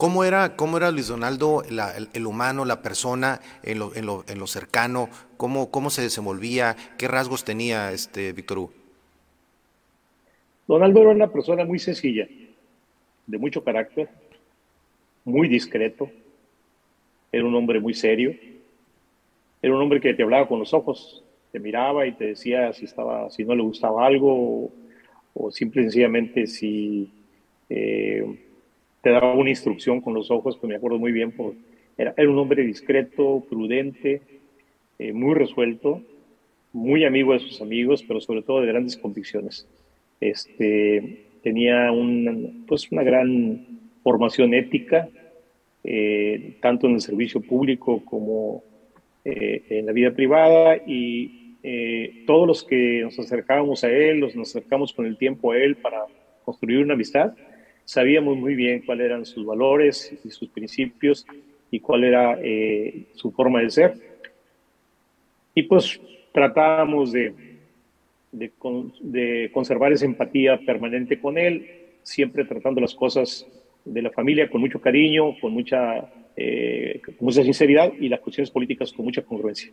[0.00, 5.10] ¿Cómo era, cómo era Luis Donaldo, el, humano, la persona, en lo, cercano?
[5.36, 6.74] ¿Cómo, ¿Cómo, se desenvolvía?
[6.96, 8.72] ¿Qué rasgos tenía este Víctor Hugo?
[10.66, 12.26] Donaldo era una persona muy sencilla,
[13.26, 14.08] de mucho carácter,
[15.26, 16.10] muy discreto,
[17.30, 18.34] era un hombre muy serio,
[19.60, 22.86] era un hombre que te hablaba con los ojos, te miraba y te decía si,
[22.86, 24.72] estaba, si no le gustaba algo
[25.34, 27.12] o, simple y sencillamente si...
[27.68, 28.46] Eh,
[29.02, 31.32] te daba una instrucción con los ojos, pues me acuerdo muy bien,
[31.96, 34.22] era, era un hombre discreto, prudente,
[34.98, 36.02] eh, muy resuelto,
[36.72, 39.66] muy amigo de sus amigos, pero sobre todo de grandes convicciones.
[40.20, 43.66] Este, tenía un, pues una gran
[44.02, 45.08] formación ética,
[45.82, 48.62] eh, tanto en el servicio público como
[49.24, 51.38] eh, en la vida privada, y
[52.26, 56.04] todos los que nos acercábamos a él, nos acercamos con el tiempo a él para
[56.42, 57.34] construir una amistad,
[57.90, 61.26] sabíamos muy bien cuáles eran sus valores y sus principios
[61.72, 63.94] y cuál era eh, su forma de ser.
[65.56, 66.00] Y pues
[66.32, 67.34] tratábamos de,
[68.30, 71.66] de, conservar esa empatía permanente con él,
[72.04, 73.44] siempre tratando las cosas
[73.84, 78.52] de la familia con mucho cariño, con mucha, eh, con mucha sinceridad y las cuestiones
[78.52, 79.72] políticas con mucha congruencia.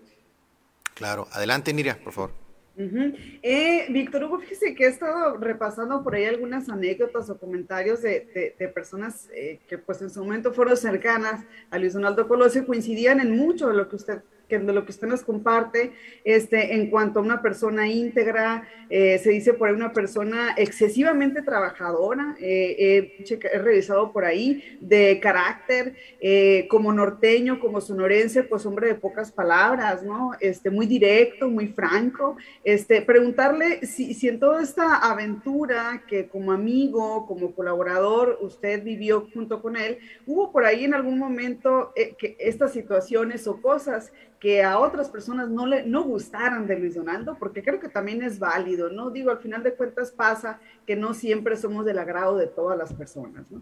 [0.96, 1.28] Claro.
[1.34, 2.47] Adelante, Niria, por favor.
[2.78, 8.72] Eh, Víctor Hugo, fíjese que he estado repasando por ahí algunas anécdotas o comentarios de,
[8.74, 13.36] personas eh, que pues en su momento fueron cercanas a Luis Donaldo Colosio, coincidían en
[13.36, 15.92] mucho de lo que usted que de lo que usted nos comparte,
[16.24, 21.42] este, en cuanto a una persona íntegra, eh, se dice por ahí una persona excesivamente
[21.42, 28.88] trabajadora, eh, he revisado por ahí, de carácter, eh, como norteño, como sonorense, pues hombre
[28.88, 30.32] de pocas palabras, ¿no?
[30.40, 32.38] Este, muy directo, muy franco.
[32.64, 39.28] Este, preguntarle si, si en toda esta aventura que como amigo, como colaborador, usted vivió
[39.34, 44.64] junto con él, hubo por ahí en algún momento que estas situaciones o cosas que
[44.64, 48.38] a otras personas no le no gustaran de Luis Donaldo, porque creo que también es
[48.38, 49.10] válido, ¿no?
[49.10, 52.94] Digo, al final de cuentas pasa que no siempre somos del agrado de todas las
[52.94, 53.62] personas, ¿no?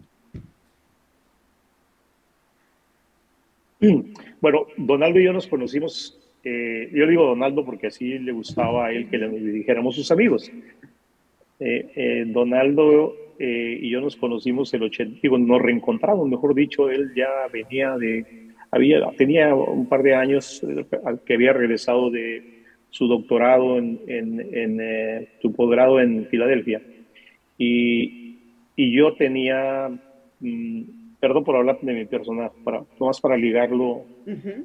[4.40, 8.92] Bueno, Donaldo y yo nos conocimos, eh, yo digo Donaldo porque así le gustaba a
[8.92, 10.50] él que le dijéramos sus amigos.
[11.58, 17.12] Eh, eh, Donaldo y yo nos conocimos el 80, digo, nos reencontramos, mejor dicho, él
[17.14, 18.45] ya venía de
[18.76, 20.86] había, tenía un par de años eh,
[21.24, 26.80] que había regresado de su doctorado en, en, eh, su posgrado en Filadelfia.
[27.58, 28.38] Y,
[28.76, 29.88] y yo tenía,
[30.40, 30.82] mm,
[31.20, 34.04] perdón por hablar de mi personaje, para, más para ligarlo,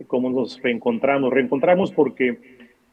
[0.08, 1.34] cómo nos reencontramos.
[1.34, 2.38] Reencontramos porque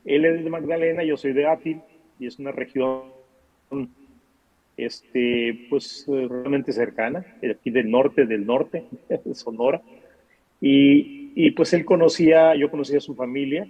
[0.04, 1.80] él es de Magdalena, yo soy de Átil,
[2.18, 3.02] y es una región
[4.76, 8.84] este, pues realmente cercana, aquí del norte, del norte,
[9.24, 9.82] de Sonora.
[10.60, 13.68] Y, y, pues él conocía, yo conocía a su familia,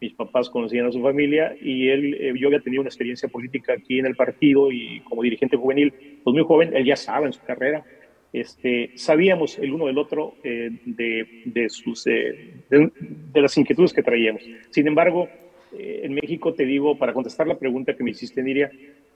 [0.00, 3.74] mis papás conocían a su familia y él, eh, yo había tenido una experiencia política
[3.74, 5.92] aquí en el partido y como dirigente juvenil,
[6.24, 7.84] pues muy joven, él ya estaba en su carrera.
[8.32, 14.02] Este, sabíamos el uno del otro eh, de, de, sus, eh, de, las inquietudes que
[14.02, 14.42] traíamos.
[14.70, 15.28] Sin embargo,
[15.72, 18.72] en México, te digo, para contestar la pregunta que me hiciste, Niria,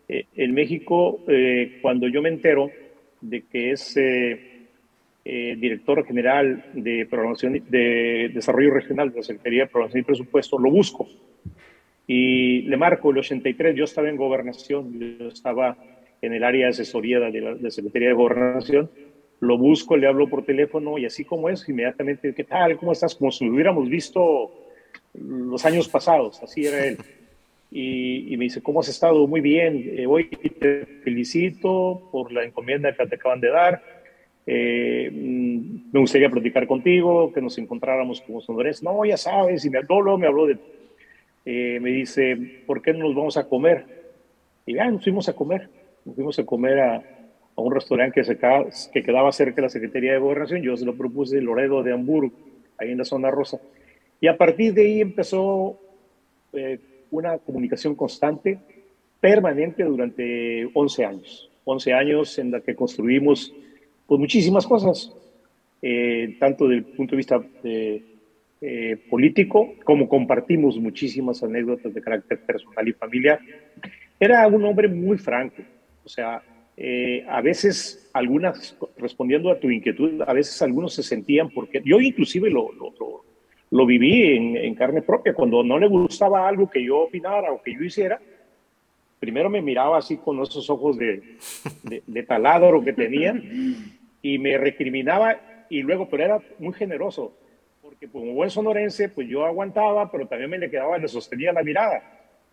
[0.09, 1.21] en México,
[1.83, 2.71] cuando yo me entero
[3.21, 3.97] de que es
[5.25, 10.59] eh, director general de programación de desarrollo regional de la Secretaría de Programación y Presupuesto,
[10.59, 11.09] lo busco
[12.07, 13.75] y le marco el 83.
[13.75, 15.77] Yo estaba en gobernación, yo estaba
[16.21, 18.91] en el área de asesoría de la, Secretaría de Gobernación.
[19.41, 22.77] Lo busco, le hablo por teléfono y así como es, inmediatamente, ¿qué tal?
[22.77, 23.15] ¿Cómo estás?
[23.15, 24.53] Como si lo hubiéramos visto
[25.15, 26.99] los años pasados, así era él.
[27.71, 29.27] Y, me dice, ¿cómo has estado?
[29.27, 33.83] Muy bien, eh, hoy te felicito por la encomienda que te acaban de dar
[34.47, 38.83] eh, mm, me gustaría platicar contigo, que nos encontráramos como sonorenses.
[38.83, 40.59] No, ya sabes, y me habló, me habló de...
[41.47, 43.85] Eh, me dice, ¿por qué no nos vamos a comer?
[44.65, 45.69] Y ya, nos fuimos a comer.
[46.05, 49.69] Nos fuimos a comer a, a un restaurante que, se, que quedaba cerca de la
[49.69, 50.63] Secretaría de Gobernación.
[50.63, 52.33] Yo se lo propuse, Loredo de Hamburgo,
[52.79, 53.61] ahí en la zona rosa.
[54.21, 55.79] Y a partir de ahí empezó
[56.53, 56.79] eh,
[57.11, 58.59] una comunicación constante,
[59.21, 61.51] permanente durante 11 años.
[61.65, 63.55] 11 años en la que construimos
[64.07, 65.13] pues muchísimas cosas,
[65.81, 68.03] eh, tanto desde el punto de vista eh,
[68.61, 73.39] eh, político, como compartimos muchísimas anécdotas de carácter personal y familiar.
[74.19, 75.63] Era un hombre muy franco,
[76.05, 76.43] o sea,
[77.29, 82.51] a veces algunas, respondiendo a tu inquietud, a veces algunos se sentían, porque yo inclusive
[82.51, 82.71] lo,
[83.71, 87.75] lo, viví en, carne propia, cuando no le gustaba algo que yo opinara o que
[87.75, 88.21] yo hiciera,
[89.19, 91.39] primero me miraba así con esos ojos de,
[92.07, 93.35] de, taladro que tenía
[94.23, 97.37] y me recriminaba y luego, pero era muy generoso,
[97.83, 101.63] porque como buen sonorense, pues yo aguantaba, pero también me le quedaba, le sostenía la
[101.63, 102.03] mirada.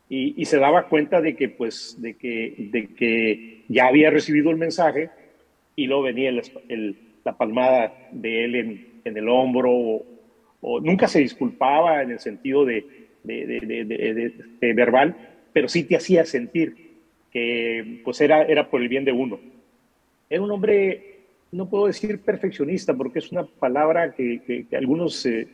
[0.09, 4.51] Y, y se daba cuenta de que, pues, de que, de que ya había recibido
[4.51, 5.09] el mensaje
[5.75, 11.19] y luego venía el, la palmada de él en, en el hombro o, nunca se
[11.19, 12.85] disculpaba en el sentido de,
[13.23, 15.15] de verbal,
[15.53, 16.91] pero sí te hacía sentir
[17.31, 19.39] que pues era, era por el bien de uno.
[20.29, 21.19] Era un hombre,
[21.51, 25.47] no puedo decir perfeccionista, porque es una palabra que, que, algunos eh,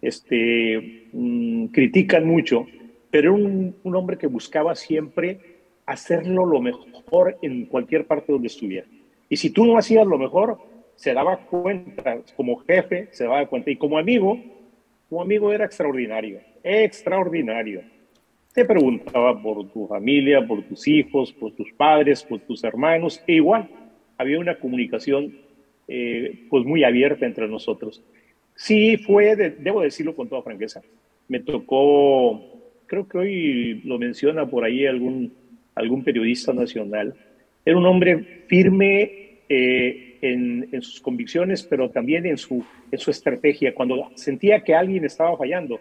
[0.00, 2.66] este, mm, critican mucho,
[3.10, 5.40] pero era un, un, hombre que buscaba siempre
[5.86, 8.86] hacerlo lo mejor en cualquier parte donde estuviera.
[9.28, 10.58] Y si tú no hacías lo mejor,
[10.96, 14.40] se daba cuenta, como jefe, se daba cuenta, y como amigo,
[15.08, 17.82] como amigo era extraordinario, extraordinario
[18.54, 23.34] te preguntaba por tu familia, por tus hijos, por tus padres, por tus hermanos, e
[23.34, 23.68] igual
[24.16, 25.36] había una comunicación
[25.88, 28.00] eh, pues muy abierta entre nosotros.
[28.54, 30.82] Sí fue, debo decirlo con toda franqueza,
[31.26, 32.40] me tocó,
[32.86, 35.32] creo que hoy lo menciona por ahí algún,
[35.74, 37.12] algún periodista nacional,
[37.64, 43.10] era un hombre firme eh, en, en, sus convicciones, pero también en su, en su
[43.10, 43.74] estrategia.
[43.74, 45.80] Cuando sentía que alguien estaba fallando,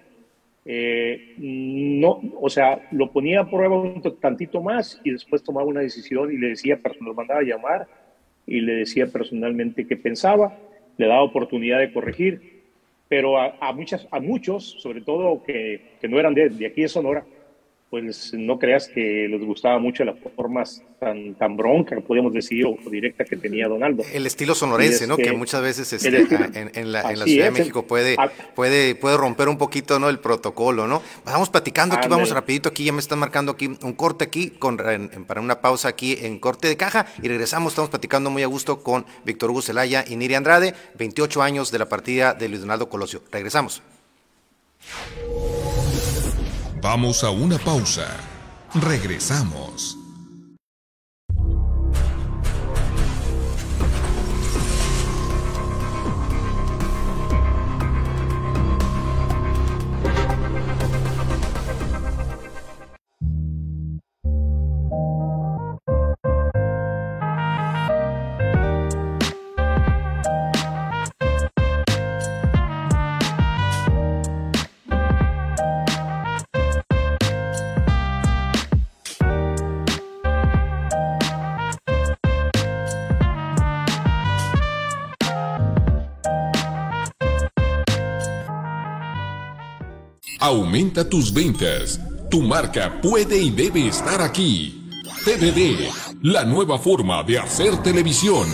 [0.66, 5.82] eh, no, o sea, lo ponía a prueba un tantito más y después tomaba una
[5.82, 7.88] decisión y le decía, lo mandaba a llamar
[8.45, 10.57] y le decía personalmente qué pensaba,
[10.97, 12.64] le daba oportunidad de corregir,
[13.09, 16.88] pero a, muchas, a muchos, sobre todo que, que no eran de, de aquí de
[16.88, 17.26] Sonora,
[17.93, 20.63] pues no creas que les gustaba mucho la forma
[20.99, 24.01] tan, tan bronca, podríamos decir, o directa que tenía Donaldo.
[24.11, 25.15] El estilo sonorense, ¿no?
[25.15, 28.17] Que muchas veces este, en, la, Ciudad de México puede,
[28.55, 30.09] puede, puede romper un poquito, ¿no?
[30.09, 31.03] El protocolo, ¿no?
[31.23, 34.77] Vamos platicando aquí, vamos rapidito aquí, ya me están marcando aquí un corte aquí, con,
[35.27, 38.81] para una pausa aquí en corte de caja, y regresamos, estamos platicando muy a gusto
[38.81, 42.89] con Víctor Hugo Zelaya y Niri Andrade, 28 años de la partida de Luis Donaldo
[42.89, 43.21] Colosio.
[43.31, 43.83] Regresamos.
[46.84, 48.05] Vamos a una pausa.
[48.73, 50.02] Regresamos.
[90.53, 91.99] Aumenta tus ventas.
[92.29, 94.87] Tu marca puede y debe estar aquí.
[95.25, 95.89] TVD,
[96.21, 98.47] la nueva forma de hacer televisión.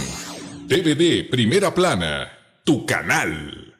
[0.69, 2.31] TVD Primera Plana,
[2.63, 3.75] tu canal.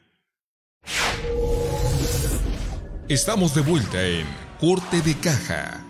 [3.08, 4.26] Estamos de vuelta en
[4.60, 5.89] Corte de Caja.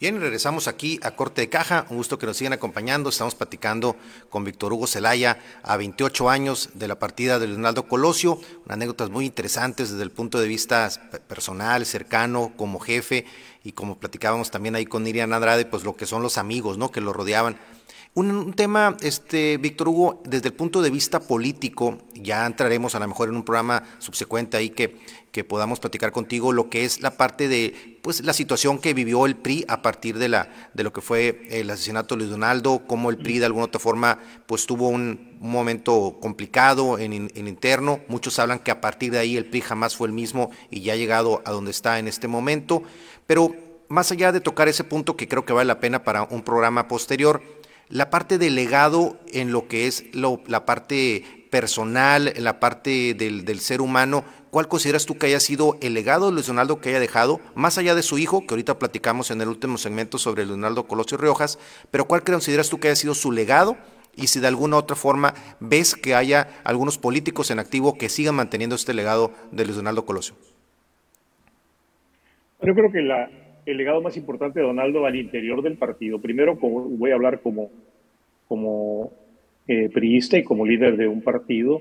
[0.00, 1.84] Bien, regresamos aquí a Corte de Caja.
[1.90, 3.10] Un gusto que nos sigan acompañando.
[3.10, 3.96] Estamos platicando
[4.30, 8.40] con Víctor Hugo Zelaya a 28 años de la partida de Leonardo Colosio.
[8.66, 10.88] anécdotas muy interesantes desde el punto de vista
[11.28, 13.26] personal, cercano, como jefe
[13.62, 16.90] y como platicábamos también ahí con Irian Andrade, pues lo que son los amigos, ¿no?
[16.90, 17.58] Que lo rodeaban.
[18.12, 23.06] Un, tema, este, Víctor Hugo, desde el punto de vista político, ya entraremos a lo
[23.06, 24.98] mejor en un programa subsecuente ahí que,
[25.32, 29.26] que podamos platicar contigo lo que es la parte de pues la situación que vivió
[29.26, 32.82] el PRI a partir de la de lo que fue el asesinato de Luis Donaldo,
[32.86, 38.00] cómo el PRI de alguna otra forma pues tuvo un, momento complicado en, en, interno.
[38.08, 40.92] Muchos hablan que a partir de ahí el PRI jamás fue el mismo y ya
[40.92, 42.82] ha llegado a donde está en este momento.
[43.26, 43.54] Pero
[43.88, 46.88] más allá de tocar ese punto que creo que vale la pena para un programa
[46.88, 47.42] posterior,
[47.88, 53.80] la parte del legado en lo que es la parte personal, la parte del, ser
[53.80, 57.40] humano, ¿cuál consideras tú que haya sido el legado de Luis Donaldo que haya dejado,
[57.54, 61.18] más allá de su hijo, que ahorita platicamos en el último segmento sobre Leonardo Colosio
[61.18, 61.58] Riojas,
[61.90, 63.76] pero cuál consideras tú que haya sido su legado?
[64.16, 68.34] Y si de alguna otra forma ves que haya algunos políticos en activo que sigan
[68.34, 70.34] manteniendo este legado de Luis Donaldo Colosio.
[72.62, 76.20] Yo creo que el legado más importante de Donaldo al interior del partido.
[76.20, 77.70] Primero, voy a hablar como,
[78.48, 79.12] como
[79.66, 81.80] eh, priista y como líder de un partido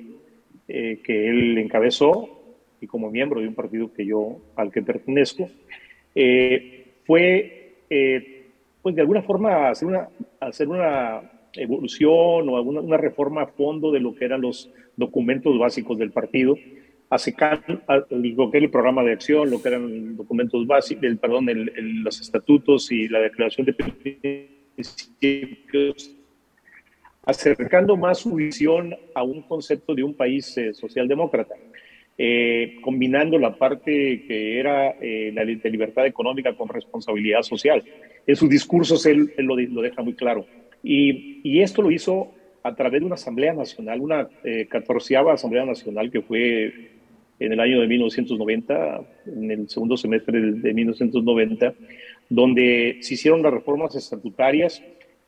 [0.67, 2.38] eh, que él encabezó
[2.82, 5.49] y como miembro de un partido que yo al que pertenezco,
[6.15, 7.75] eh, fue,
[8.82, 10.09] pues de alguna forma, hacer una,
[10.39, 11.21] hacer una
[11.53, 16.11] evolución o alguna, una reforma a fondo de lo que eran los documentos básicos del
[16.11, 16.55] partido
[17.09, 21.47] ASECAN, lo que era el programa de acción, lo que eran documentos básicos, el, perdón,
[22.03, 23.73] los estatutos y la declaración de
[24.75, 26.15] principios,
[27.25, 31.55] acercando más su visión a un concepto de un país eh, socialdemócrata,
[32.20, 37.84] eh, combinando la parte que era eh, la de libertad económica con responsabilidad social.
[38.28, 40.45] En sus discursos él, lo, deja muy claro.
[40.84, 44.30] Y, y, esto lo hizo a través de una Asamblea Nacional, una
[44.70, 46.74] catorceava Asamblea Nacional que fue
[47.39, 51.74] en el año de 1990, en el segundo semestre de, 1990,
[52.28, 54.84] donde se hicieron las reformas estatutarias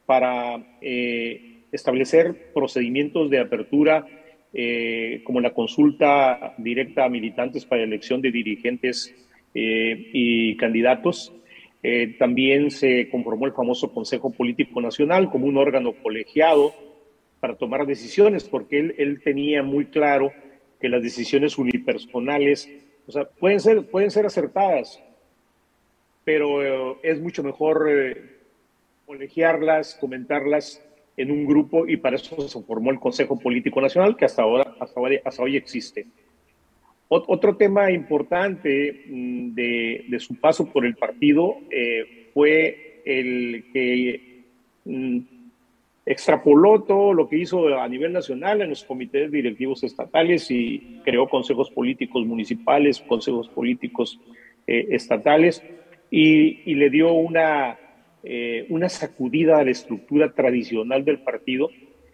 [0.05, 4.05] para eh, establecer procedimientos de apertura
[4.53, 9.13] eh, como la consulta directa a militantes para elección de dirigentes
[9.53, 11.33] eh, y candidatos.
[12.19, 16.73] también se conformó el famoso Consejo Político Nacional como un órgano colegiado
[17.39, 20.31] para tomar decisiones, porque él, él tenía muy claro
[20.81, 22.69] que las decisiones unipersonales,
[23.07, 25.01] o sea, pueden ser, pueden ser acertadas,
[26.23, 28.39] pero eh, es mucho mejor eh,
[29.05, 30.83] colegiarlas, comentarlas
[31.17, 34.75] en un grupo y para eso se formó el Consejo Político Nacional que hasta ahora,
[34.79, 36.07] hasta, hoy existe.
[37.09, 44.43] otro tema importante mm, de, su paso por el partido eh, fue el que
[44.85, 45.19] mm,
[46.05, 51.29] extrapoló todo lo que hizo a nivel nacional en los comités directivos estatales y creó
[51.29, 54.19] consejos políticos municipales, consejos políticos
[54.67, 55.63] eh, estatales
[56.09, 57.77] y, le dio una,
[58.23, 61.69] eh, una sacudida a la estructura tradicional del partido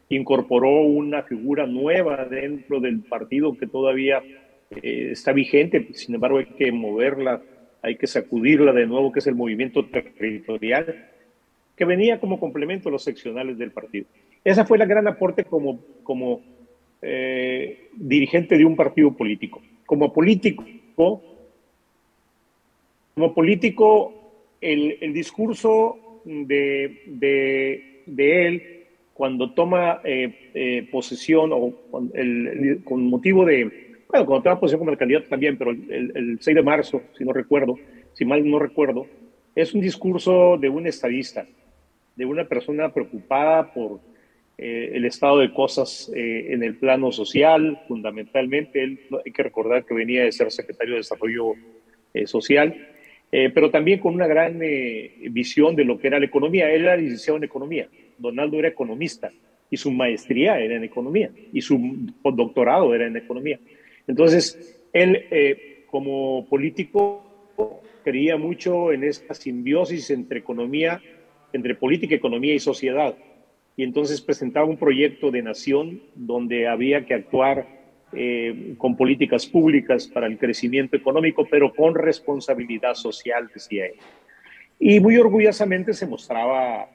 [0.10, 4.24] incorporó una figura nueva dentro del partido que todavía
[4.72, 7.41] eh, está vigente, sin embargo hay que moverla,
[7.82, 11.10] hay que sacudirla de nuevo, que es el movimiento territorial,
[11.76, 14.05] que venía como complemento a los seccionales del partido.
[14.43, 16.41] Esa fue la gran aporte como, como
[17.01, 19.62] eh, dirigente de un partido político.
[19.86, 21.22] Como político, como
[23.34, 24.16] político,
[24.62, 28.84] el, el discurso de, él
[29.14, 33.64] cuando toma eh, eh, posesión o con, el, con, motivo de,
[34.10, 37.34] bueno, cuando toma posesión como candidato también, pero el, el, 6 de marzo, si no
[37.34, 37.76] recuerdo,
[38.14, 39.08] si mal no recuerdo,
[39.55, 41.47] es un discurso de un estadista,
[42.16, 43.99] de una persona preocupada por
[44.58, 48.84] eh, el estado de cosas en el plano social, fundamentalmente.
[48.84, 51.53] Él, hay que recordar que venía de ser secretario de Desarrollo
[52.26, 52.88] Social,
[53.30, 56.71] pero también con una gran visión de lo que era la economía.
[56.71, 59.32] Él era licenciado en economía Donaldo era economista
[59.69, 61.80] y su maestría era en economía y su
[62.23, 63.59] doctorado era en economía.
[64.07, 67.23] Entonces, él eh, como político
[68.03, 71.01] creía mucho en esta simbiosis entre economía,
[71.51, 73.15] entre política, economía y sociedad.
[73.75, 77.67] Y entonces presentaba un proyecto de nación donde había que actuar
[78.14, 83.95] eh, con políticas públicas para el crecimiento económico, pero con responsabilidad social, decía él.
[84.80, 86.89] Y muy orgullosamente se mostraba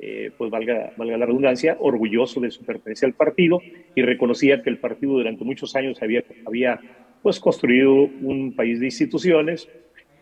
[0.00, 3.60] eh, pues valga, valga la redundancia, orgulloso de su pertenencia al partido
[3.96, 6.80] y reconocía que el partido durante muchos años había, había
[7.20, 9.68] pues construido un país de instituciones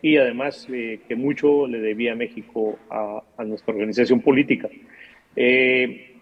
[0.01, 4.71] y además eh, que mucho le debía México a, a nuestra organización política.
[5.37, 6.15] Eh,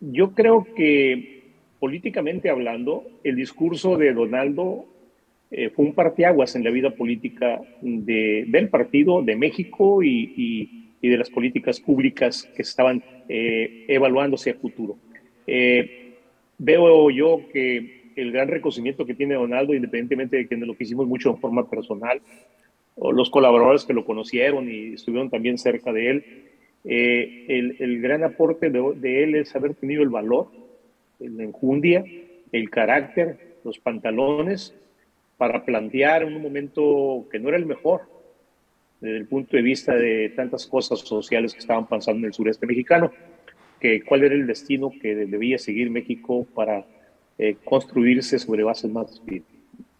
[0.00, 1.35] yo creo que
[1.86, 4.86] políticamente hablando, el discurso de Donaldo
[5.52, 11.16] eh, fue un parteaguas en la vida política de, del partido de México y, de
[11.16, 14.96] las políticas públicas que estaban eh, evaluándose a futuro.
[15.46, 16.14] Eh,
[16.58, 21.06] veo yo que el gran reconocimiento que tiene Donaldo, independientemente de que lo que hicimos
[21.06, 22.20] mucho en forma personal,
[22.96, 26.24] o los colaboradores que lo conocieron y estuvieron también cerca de él,
[26.82, 30.65] eh, el, gran aporte de, él es haber tenido el valor,
[31.18, 32.04] la enjundia,
[32.52, 34.74] el carácter, los pantalones
[35.36, 38.02] para plantear un momento que no era el mejor,
[39.00, 42.66] desde el punto de vista de tantas cosas sociales que estaban pasando en el sureste
[42.66, 43.12] mexicano,
[43.80, 46.86] que cuál era el destino que debía seguir México para
[47.38, 49.55] eh, construirse sobre bases más firmes.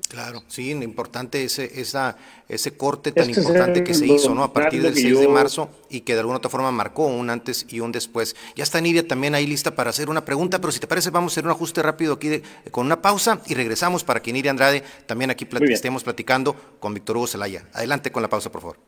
[0.09, 2.17] Claro, sí, importante ese, esa,
[2.49, 4.45] ese corte tan este importante que se hizo, ¿no?
[4.45, 7.67] A partir del 6 de marzo y que de alguna otra forma marcó un antes
[7.69, 8.37] y un después.
[8.55, 11.33] Ya está Nidia también ahí lista para hacer una pregunta, pero si te parece vamos
[11.33, 14.51] a hacer un ajuste rápido aquí de, con una pausa y regresamos para que Nidia
[14.51, 17.67] Andrade también aquí plati estemos platicando con Víctor Hugo Zelaya.
[17.73, 18.79] Adelante con la pausa, por favor.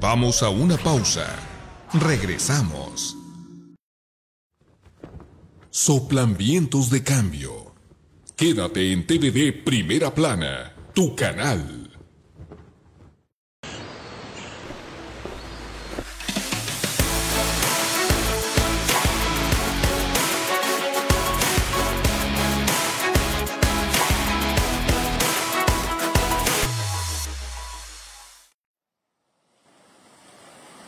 [0.00, 1.26] Vamos a una pausa.
[1.92, 3.16] Regresamos.
[5.70, 7.69] Soplan vientos de cambio
[8.40, 11.90] Quédate en TVD Primera Plana, tu canal.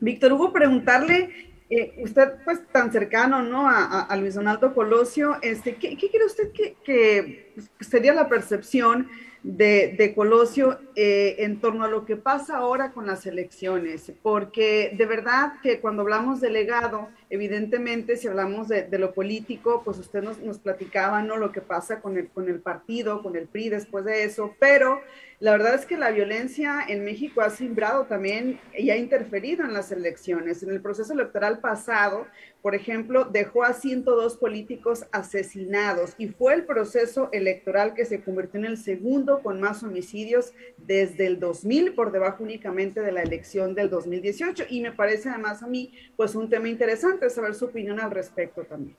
[0.00, 3.66] Víctor Hugo, preguntarle eh, usted, pues, tan cercano, ¿no?
[3.66, 8.28] A, a, a Luis Donaldo Colosio, este, ¿qué, qué cree usted que, que, sería la
[8.28, 9.08] percepción
[9.42, 14.12] de, de Colosio eh, en torno a lo que pasa ahora con las elecciones?
[14.22, 19.80] Porque de verdad que cuando hablamos de legado, evidentemente, si hablamos de, de lo político,
[19.82, 21.38] pues usted nos, nos, platicaba, ¿no?
[21.38, 25.00] Lo que pasa con el, con el partido, con el PRI después de eso, pero
[25.42, 29.72] la verdad es que la violencia en México ha simbrado también y ha interferido en
[29.72, 30.62] las elecciones.
[30.62, 32.28] En el proceso electoral pasado,
[32.62, 38.60] por ejemplo, dejó a 102 políticos asesinados y fue el proceso electoral que se convirtió
[38.60, 43.74] en el segundo con más homicidios desde el 2000, por debajo únicamente de la elección
[43.74, 44.66] del 2018.
[44.70, 48.62] Y me parece además a mí, pues un tema interesante saber su opinión al respecto
[48.62, 48.96] también.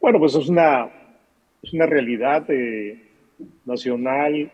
[0.00, 0.90] Bueno, pues es una,
[1.62, 3.05] es una realidad eh,
[3.64, 4.50] nacional,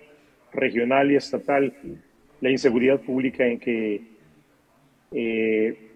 [0.52, 1.72] regional y estatal,
[2.40, 4.02] la inseguridad pública en que
[5.12, 5.90] eh,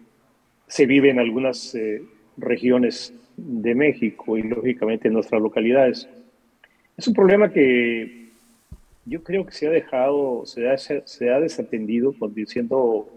[0.66, 2.02] se vive en algunas eh,
[2.36, 6.08] regiones de México y lógicamente en nuestras localidades.
[6.96, 8.30] Es un problema que
[9.04, 13.08] yo creo que se ha dejado, se ha, se ha desatendido, diciendo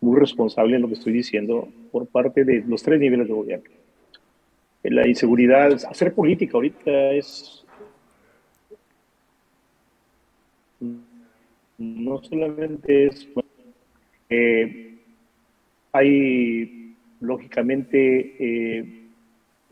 [0.00, 3.70] muy responsable en lo que estoy diciendo, por parte de los tres niveles de gobierno.
[4.82, 7.61] La inseguridad, hacer política ahorita es
[11.78, 13.28] no solamente es
[14.34, 14.94] eh,
[15.92, 18.84] hay, lógicamente, eh,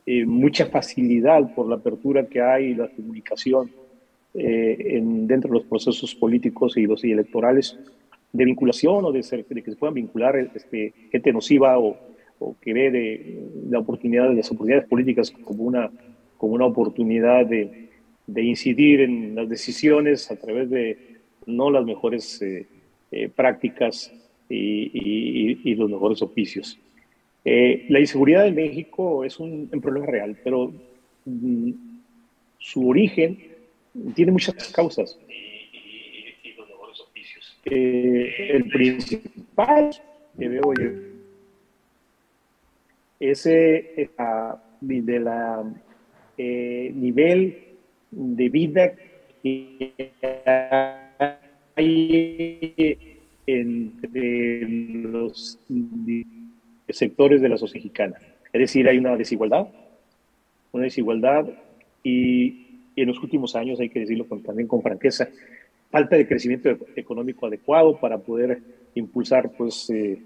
[0.05, 3.71] eh, mucha facilidad por la apertura que hay y la comunicación
[4.33, 7.77] en, dentro de los procesos políticos y los electorales
[8.33, 11.97] de vinculación o de, ser, que se puedan vincular este, gente nociva o,
[12.39, 15.91] o que ve de, la oportunidad de las oportunidades políticas como una,
[16.37, 17.90] como una oportunidad de,
[18.33, 21.17] de incidir en las decisiones a través de
[21.47, 22.43] no las mejores
[23.35, 24.13] prácticas
[24.55, 26.79] y, los mejores oficios.
[27.45, 30.73] Eh, la inseguridad en México es un, problema real, pero
[31.25, 31.71] mm,
[32.59, 33.39] su origen
[34.15, 35.19] tiene muchas causas.
[35.29, 37.61] Y, los mejores oficios.
[37.65, 39.91] Eh, el principal
[40.39, 40.91] que veo yo
[43.19, 44.11] es eh,
[44.81, 45.65] de la
[46.39, 47.70] nivel
[48.11, 48.93] de vida
[49.43, 50.13] que
[51.77, 55.59] hay entre los
[56.89, 58.17] sectores de la sociedad mexicana.
[58.53, 59.69] Es decir, hay una desigualdad,
[60.73, 61.49] una desigualdad
[62.03, 65.29] y, en los últimos años, hay que decirlo también con franqueza,
[65.91, 68.61] falta de crecimiento económico adecuado para poder
[68.95, 70.21] impulsar pues, eh,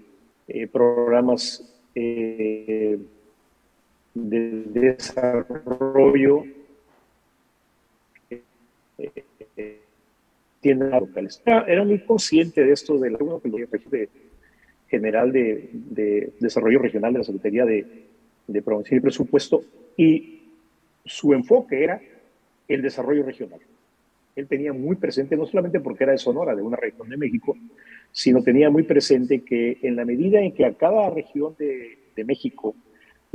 [0.47, 2.97] eh, programas eh,
[4.13, 6.43] de desarrollo
[10.61, 11.41] tiendas locales.
[11.45, 14.09] Era, muy consciente de esto de
[14.87, 18.05] general de, desarrollo regional de la Secretaría de,
[18.47, 19.63] de y Presupuesto
[19.97, 20.41] y
[21.03, 22.01] su enfoque era
[22.67, 23.59] el desarrollo regional.
[24.35, 27.55] Él tenía muy presente, no solamente porque era de Sonora, de una región de México,
[28.11, 32.75] sino tenía muy presente que en la medida en que a cada región de México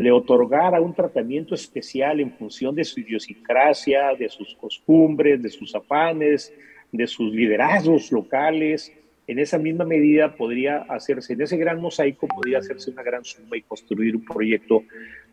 [0.00, 5.74] le otorgara un tratamiento especial en función de su idiosincrasia, de sus costumbres, de sus
[5.74, 6.54] afanes,
[6.90, 8.90] de sus liderazgos locales.
[9.26, 13.58] En esa misma medida podría hacerse, en ese gran mosaico podría hacerse una gran suma
[13.58, 14.84] y construir un proyecto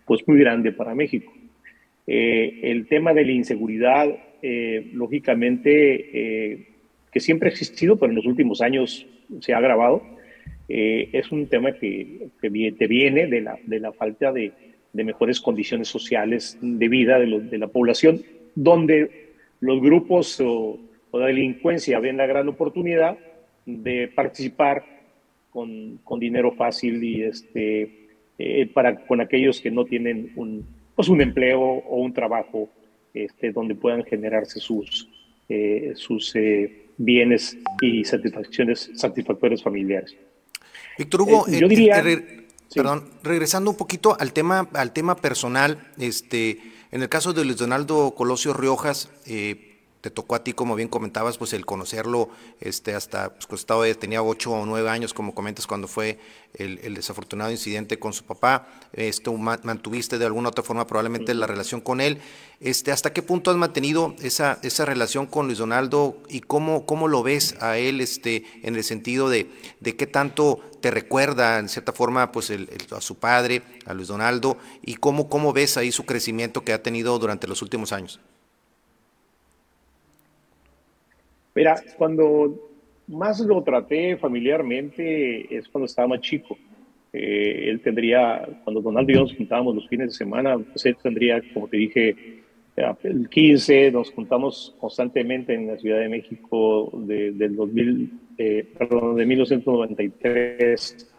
[0.06, 1.32] pues muy grande para México.
[2.06, 4.06] Eh, el tema de la inseguridad,
[4.42, 6.68] eh, lógicamente, eh,
[7.10, 9.08] que siempre ha existido, pero en los últimos años
[9.40, 10.04] se ha agravado,
[10.68, 14.52] es un tema que, que viene de la, de la falta de,
[14.94, 18.24] mejores condiciones sociales de vida de, de la población,
[18.56, 19.28] donde
[19.60, 20.80] los grupos o,
[21.12, 23.18] o la delincuencia ven la gran oportunidad
[23.66, 24.84] de participar
[25.50, 28.08] con, con dinero fácil y este,
[28.38, 30.66] eh, para, con aquellos que no tienen un,
[30.96, 32.70] pues un empleo o un trabajo
[33.14, 35.10] este, donde puedan generarse sus,
[35.50, 40.16] eh, sus eh, bienes y satisfacciones satisfactorias familiares.
[40.98, 42.04] Víctor Hugo, yo diría,
[42.74, 46.60] perdón, regresando un poquito al tema, al tema personal, este,
[46.92, 49.67] en el caso de Luis Donaldo Colosio Riojas, eh,
[50.08, 52.30] te tocó a ti, como bien comentabas, pues el conocerlo
[52.62, 56.18] este, hasta, pues, estaba, tenía ocho o nueve años, como comentas, cuando fue
[56.54, 61.82] el, desafortunado incidente con su papá, esto mantuviste de alguna otra forma probablemente la relación
[61.82, 62.20] con él.
[62.62, 67.10] Este, ¿Hasta qué punto has mantenido esa, esa relación con Luis Donaldo y cómo, cómo
[67.10, 69.52] lo ves a él este, en el sentido de,
[69.82, 74.08] de qué tanto te recuerda, en cierta forma, pues el, a su padre, a Luis
[74.08, 78.22] Donaldo, y cómo, cómo ves ahí su crecimiento que ha tenido durante los últimos años?
[81.58, 82.54] Mira, cuando
[83.08, 86.56] más lo traté familiarmente es cuando estaba más chico.
[87.12, 90.96] Eh, él tendría, cuando Donaldo y yo nos juntábamos los fines de semana, pues él
[91.02, 92.16] tendría, como te dije,
[93.02, 99.16] el 15, nos juntamos constantemente en la Ciudad de México de, del 2000, eh, perdón,
[99.16, 101.12] de 1993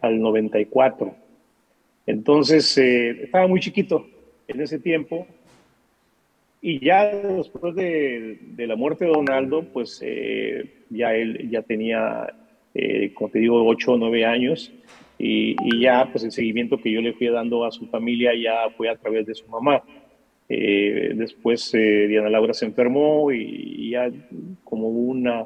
[0.00, 1.14] al 94.
[2.06, 4.06] Entonces, eh, estaba muy chiquito
[4.48, 5.26] en ese tiempo
[6.62, 12.28] y ya después de, la muerte de Donaldo, pues eh, ya él ya tenía
[12.74, 14.72] eh, como te digo, ocho o nueve años.
[15.18, 18.88] Y, ya, pues el seguimiento que yo le fui dando a su familia ya fue
[18.88, 19.82] a través de su mamá.
[20.48, 24.10] Eh, después eh, Diana Laura se enfermó y, ya
[24.64, 25.44] como una,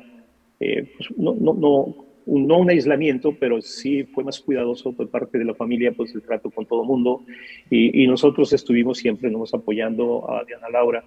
[0.59, 5.45] pues, no, no, no, no un aislamiento, pero sí fue más cuidadoso por parte de
[5.45, 7.23] la familia, pues el trato con todo el mundo.
[7.71, 11.05] Y, nosotros estuvimos siempre nos apoyando a Diana Laura,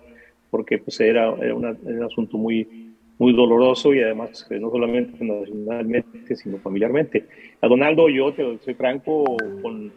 [0.49, 7.25] porque pues era, un asunto muy, muy doloroso y además no solamente nacionalmente, sino familiarmente.
[7.61, 9.37] A Donaldo, yo te soy franco,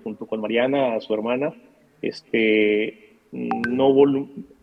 [0.04, 1.52] junto con Mariana, su hermana,
[2.00, 3.94] este, no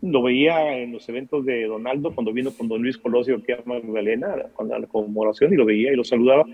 [0.02, 3.62] lo veía en los eventos de Donaldo cuando vino con don Luis Colosio aquí a
[3.66, 6.46] Magdalena, con la conmemoración, y lo veía y lo saludaba,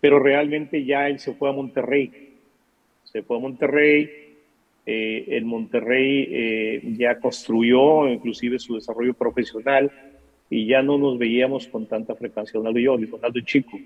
[0.00, 2.34] pero realmente ya él se fue a Monterrey.
[3.04, 4.08] Se fue a Monterrey,
[4.84, 9.90] eh, en Monterrey eh, ya construyó inclusive su desarrollo profesional
[10.48, 13.78] y ya no nos veíamos con tanta frecuencia, Donaldo y yo, Donaldo y Chico.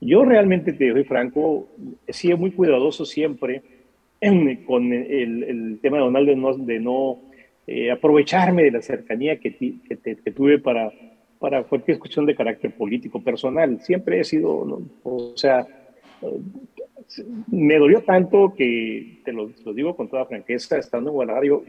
[0.00, 1.68] Yo realmente, te doy franco,
[2.06, 3.62] he sido muy cuidadoso siempre
[4.66, 7.18] con el, tema de Donaldo de no,
[7.66, 10.92] eh, aprovecharme de la cercanía que, que, tuve para,
[11.38, 13.80] para cualquier cuestión de carácter político, personal.
[13.80, 15.66] Siempre he sido, o sea,
[17.48, 21.62] me dolió tanto que, te lo, digo con toda franqueza, estando en Guadalajara, yo,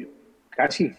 [0.50, 0.92] casi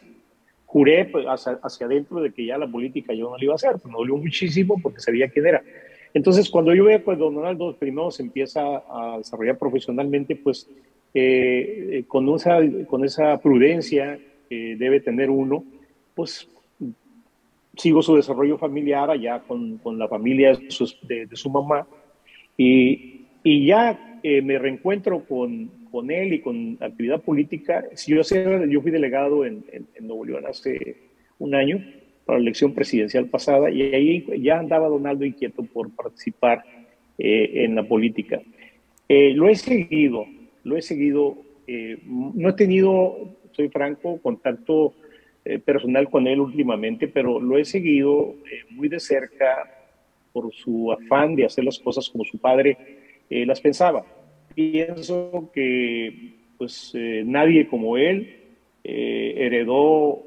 [0.66, 3.56] juré pues, hacia, hacia, adentro de que ya la política yo no la iba a
[3.56, 5.62] hacer, pues me dolió muchísimo porque sabía quién era.
[6.14, 10.68] Entonces, cuando yo veo que Don Donaldo primero se empieza a desarrollar profesionalmente, pues
[11.20, 15.64] eh, con, esa, con esa prudencia que debe tener uno,
[16.14, 16.48] pues
[17.76, 20.58] sigo su desarrollo familiar allá con, con la familia
[21.02, 21.86] de su, mamá
[22.56, 27.84] y, y ya eh, me reencuentro con, con, él y con actividad política.
[27.94, 28.22] Si yo,
[28.68, 30.96] yo fui delegado en, en, Nuevo León hace
[31.38, 31.84] un año
[32.24, 36.64] para la elección presidencial pasada y ahí ya andaba Donaldo inquieto por participar
[37.16, 38.40] eh, en la política.
[39.08, 40.26] lo he seguido,
[40.68, 44.94] lo he seguido, eh, no he tenido, soy franco, contacto
[45.44, 49.74] eh, personal con él últimamente, pero lo he seguido eh, muy de cerca
[50.32, 52.76] por su afán de hacer las cosas como su padre
[53.30, 54.04] las pensaba.
[54.54, 56.94] Pienso que pues
[57.24, 58.36] nadie como él
[58.84, 60.24] heredó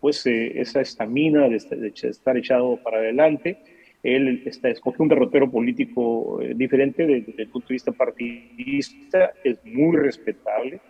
[0.00, 3.58] pues esa estamina de, estar echado para adelante
[4.02, 9.64] él está, escoge un derrotero político eh, diferente desde, el punto de vista partidista, es
[9.64, 10.80] muy respetable.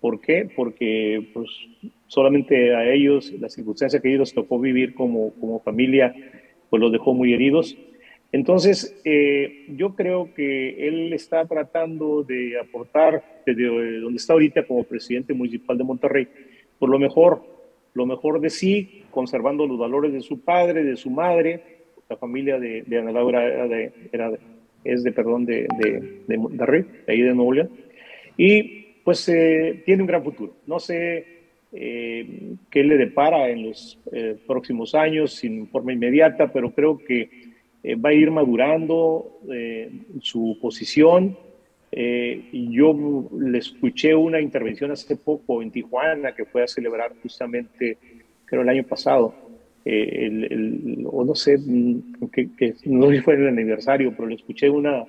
[0.00, 0.48] ¿Por qué?
[0.54, 1.50] Porque pues,
[2.06, 6.14] solamente a ellos, la circunstancia que ellos tocó vivir como, como familia,
[6.70, 7.76] pues los dejó muy heridos.
[8.32, 14.82] Entonces, eh, yo creo que él está tratando de aportar desde donde está ahorita como
[14.82, 16.28] presidente municipal de Monterrey,
[16.78, 17.42] por lo mejor,
[17.92, 21.73] lo mejor de sí, conservando los valores de su padre, de su madre,
[22.08, 24.32] la familia de, de Ana Laura era de, era
[24.84, 27.70] es de, perdón, de, de, de Monterrey, de ahí de Nuevo León.
[28.36, 30.54] Y pues eh, tiene un gran futuro.
[30.66, 31.26] No sé
[31.72, 37.54] eh, qué le depara en los eh, próximos años sin forma inmediata, pero creo que
[38.02, 39.40] va a ir madurando
[40.22, 41.36] su posición.
[41.92, 47.98] yo le escuché una intervención hace poco en Tijuana que fue a celebrar justamente,
[48.46, 49.34] creo el año pasado,
[49.84, 54.70] eh, o no sé, mm, que, no sé si fue el aniversario, pero le escuché
[54.70, 55.04] una,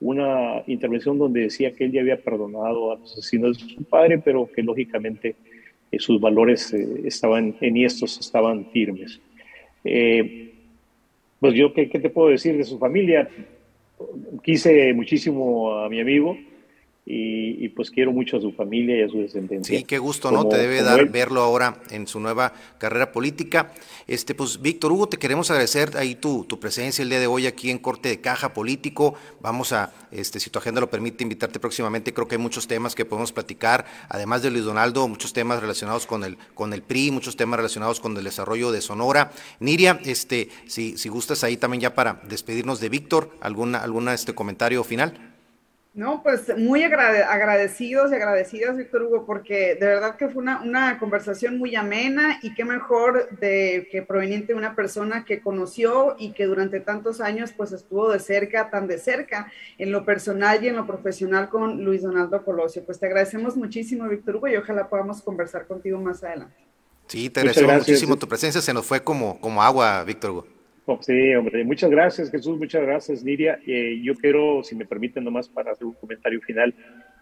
[0.00, 4.18] una intervención donde decía que él ya había perdonado a los asesinos de su padre,
[4.18, 5.34] pero que lógicamente
[5.90, 9.20] eh, sus valores eh, estaban enhiestos, estaban firmes.
[9.82, 13.28] pues yo, ¿qué, ¿qué te puedo decir de su familia?
[14.42, 16.36] Quise muchísimo a mi amigo,
[17.04, 19.76] y, pues quiero mucho a su familia y a su descendencia.
[19.76, 20.46] Sí, qué gusto, ¿no?
[20.46, 23.72] Te debe dar verlo ahora en su nueva carrera política.
[24.06, 27.46] Este, pues, Víctor Hugo, te queremos agradecer ahí tu, tu presencia el día de hoy
[27.46, 29.14] aquí en Corte de Caja Político.
[29.40, 32.14] Vamos a, este, si tu agenda lo permite, invitarte próximamente.
[32.14, 36.06] Creo que hay muchos temas que podemos platicar, además de Luis Donaldo, muchos temas relacionados
[36.06, 39.32] con el, con el PRI, muchos temas relacionados con el desarrollo de Sonora.
[39.58, 44.34] Niria, este, si, si gustas ahí también ya para despedirnos de Víctor, alguna, alguna este
[44.34, 45.31] comentario final.
[45.94, 51.58] No, pues muy agradecidos y agradecidas, Víctor Hugo, porque de verdad que fue una, conversación
[51.58, 56.46] muy amena y qué mejor de que proveniente de una persona que conoció y que
[56.46, 60.76] durante tantos años pues estuvo de cerca, tan de cerca, en lo personal y en
[60.76, 62.82] lo profesional con Luis Donaldo Colosio.
[62.86, 66.56] Pues te agradecemos muchísimo, Víctor Hugo, y ojalá podamos conversar contigo más adelante.
[67.06, 70.61] Sí, te agradecemos muchísimo tu presencia, se nos fue como, como agua, Víctor Hugo.
[71.00, 73.58] Sí, hombre, muchas gracias Jesús, muchas gracias Lidia.
[73.66, 76.74] Eh, yo quiero, si me permiten nomás para hacer un comentario final,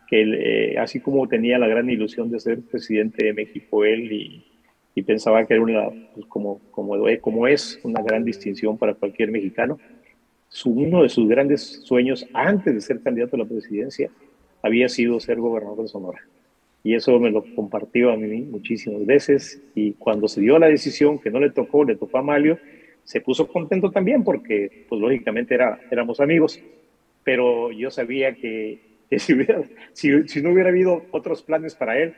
[0.09, 4.47] que eh, así como tenía la gran ilusión de ser presidente de México él y,
[5.07, 9.79] pensaba que era una, pues como, como, como es una gran distinción para cualquier mexicano,
[10.51, 14.11] su, uno de sus grandes sueños antes de ser candidato a la presidencia
[14.63, 16.21] había sido ser gobernador de Sonora.
[16.83, 19.63] Y eso me lo compartió a mí muchísimas veces.
[19.75, 22.59] Y cuando se dio la decisión que no le tocó, le tocó a Malio,
[23.11, 26.61] se puso contento también porque, pues lógicamente era, éramos amigos.
[27.25, 28.79] Pero yo sabía que,
[29.19, 32.15] si, hubiera, si, si, no hubiera habido otros planes para él,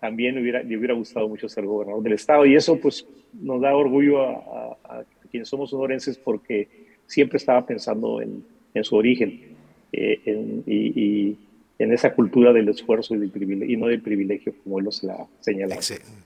[0.00, 2.44] también hubiera, le hubiera gustado mucho ser gobernador del estado.
[2.44, 6.66] Y eso pues nos da orgullo a, a, quienes somos sonorenses porque
[7.06, 9.54] siempre estaba pensando en, en su origen
[9.92, 11.38] eh, en, y, y
[11.82, 15.80] en esa cultura del esfuerzo y, no del privilegio, como él los la señalado.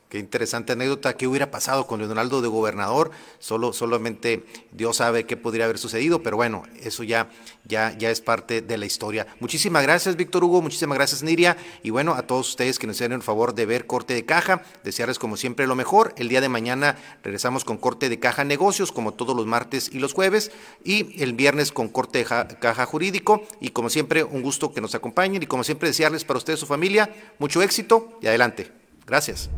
[0.08, 1.16] Qué interesante anécdota.
[1.16, 3.10] ¿Qué hubiera pasado con Leonardo de gobernador?
[3.38, 7.28] Solo, solamente Dios sabe qué podría haber sucedido, pero bueno, eso ya,
[7.64, 9.26] ya, ya es parte de la historia.
[9.40, 10.62] Muchísimas gracias, Víctor Hugo.
[10.62, 11.56] Muchísimas gracias, Niria.
[11.82, 14.62] Y bueno, a todos ustedes que nos hicieron el favor de ver Corte de Caja,
[14.84, 16.14] desearles como siempre lo mejor.
[16.16, 19.98] El día de mañana regresamos con Corte de Caja Negocios, como todos los martes y
[19.98, 20.52] los jueves.
[20.84, 23.42] Y el viernes con Corte de Caja Jurídico.
[23.60, 25.42] Y como siempre, un gusto que nos acompañen.
[25.46, 28.72] Y como siempre, desearles para ustedes y su familia mucho éxito y adelante.
[29.06, 29.48] Gracias.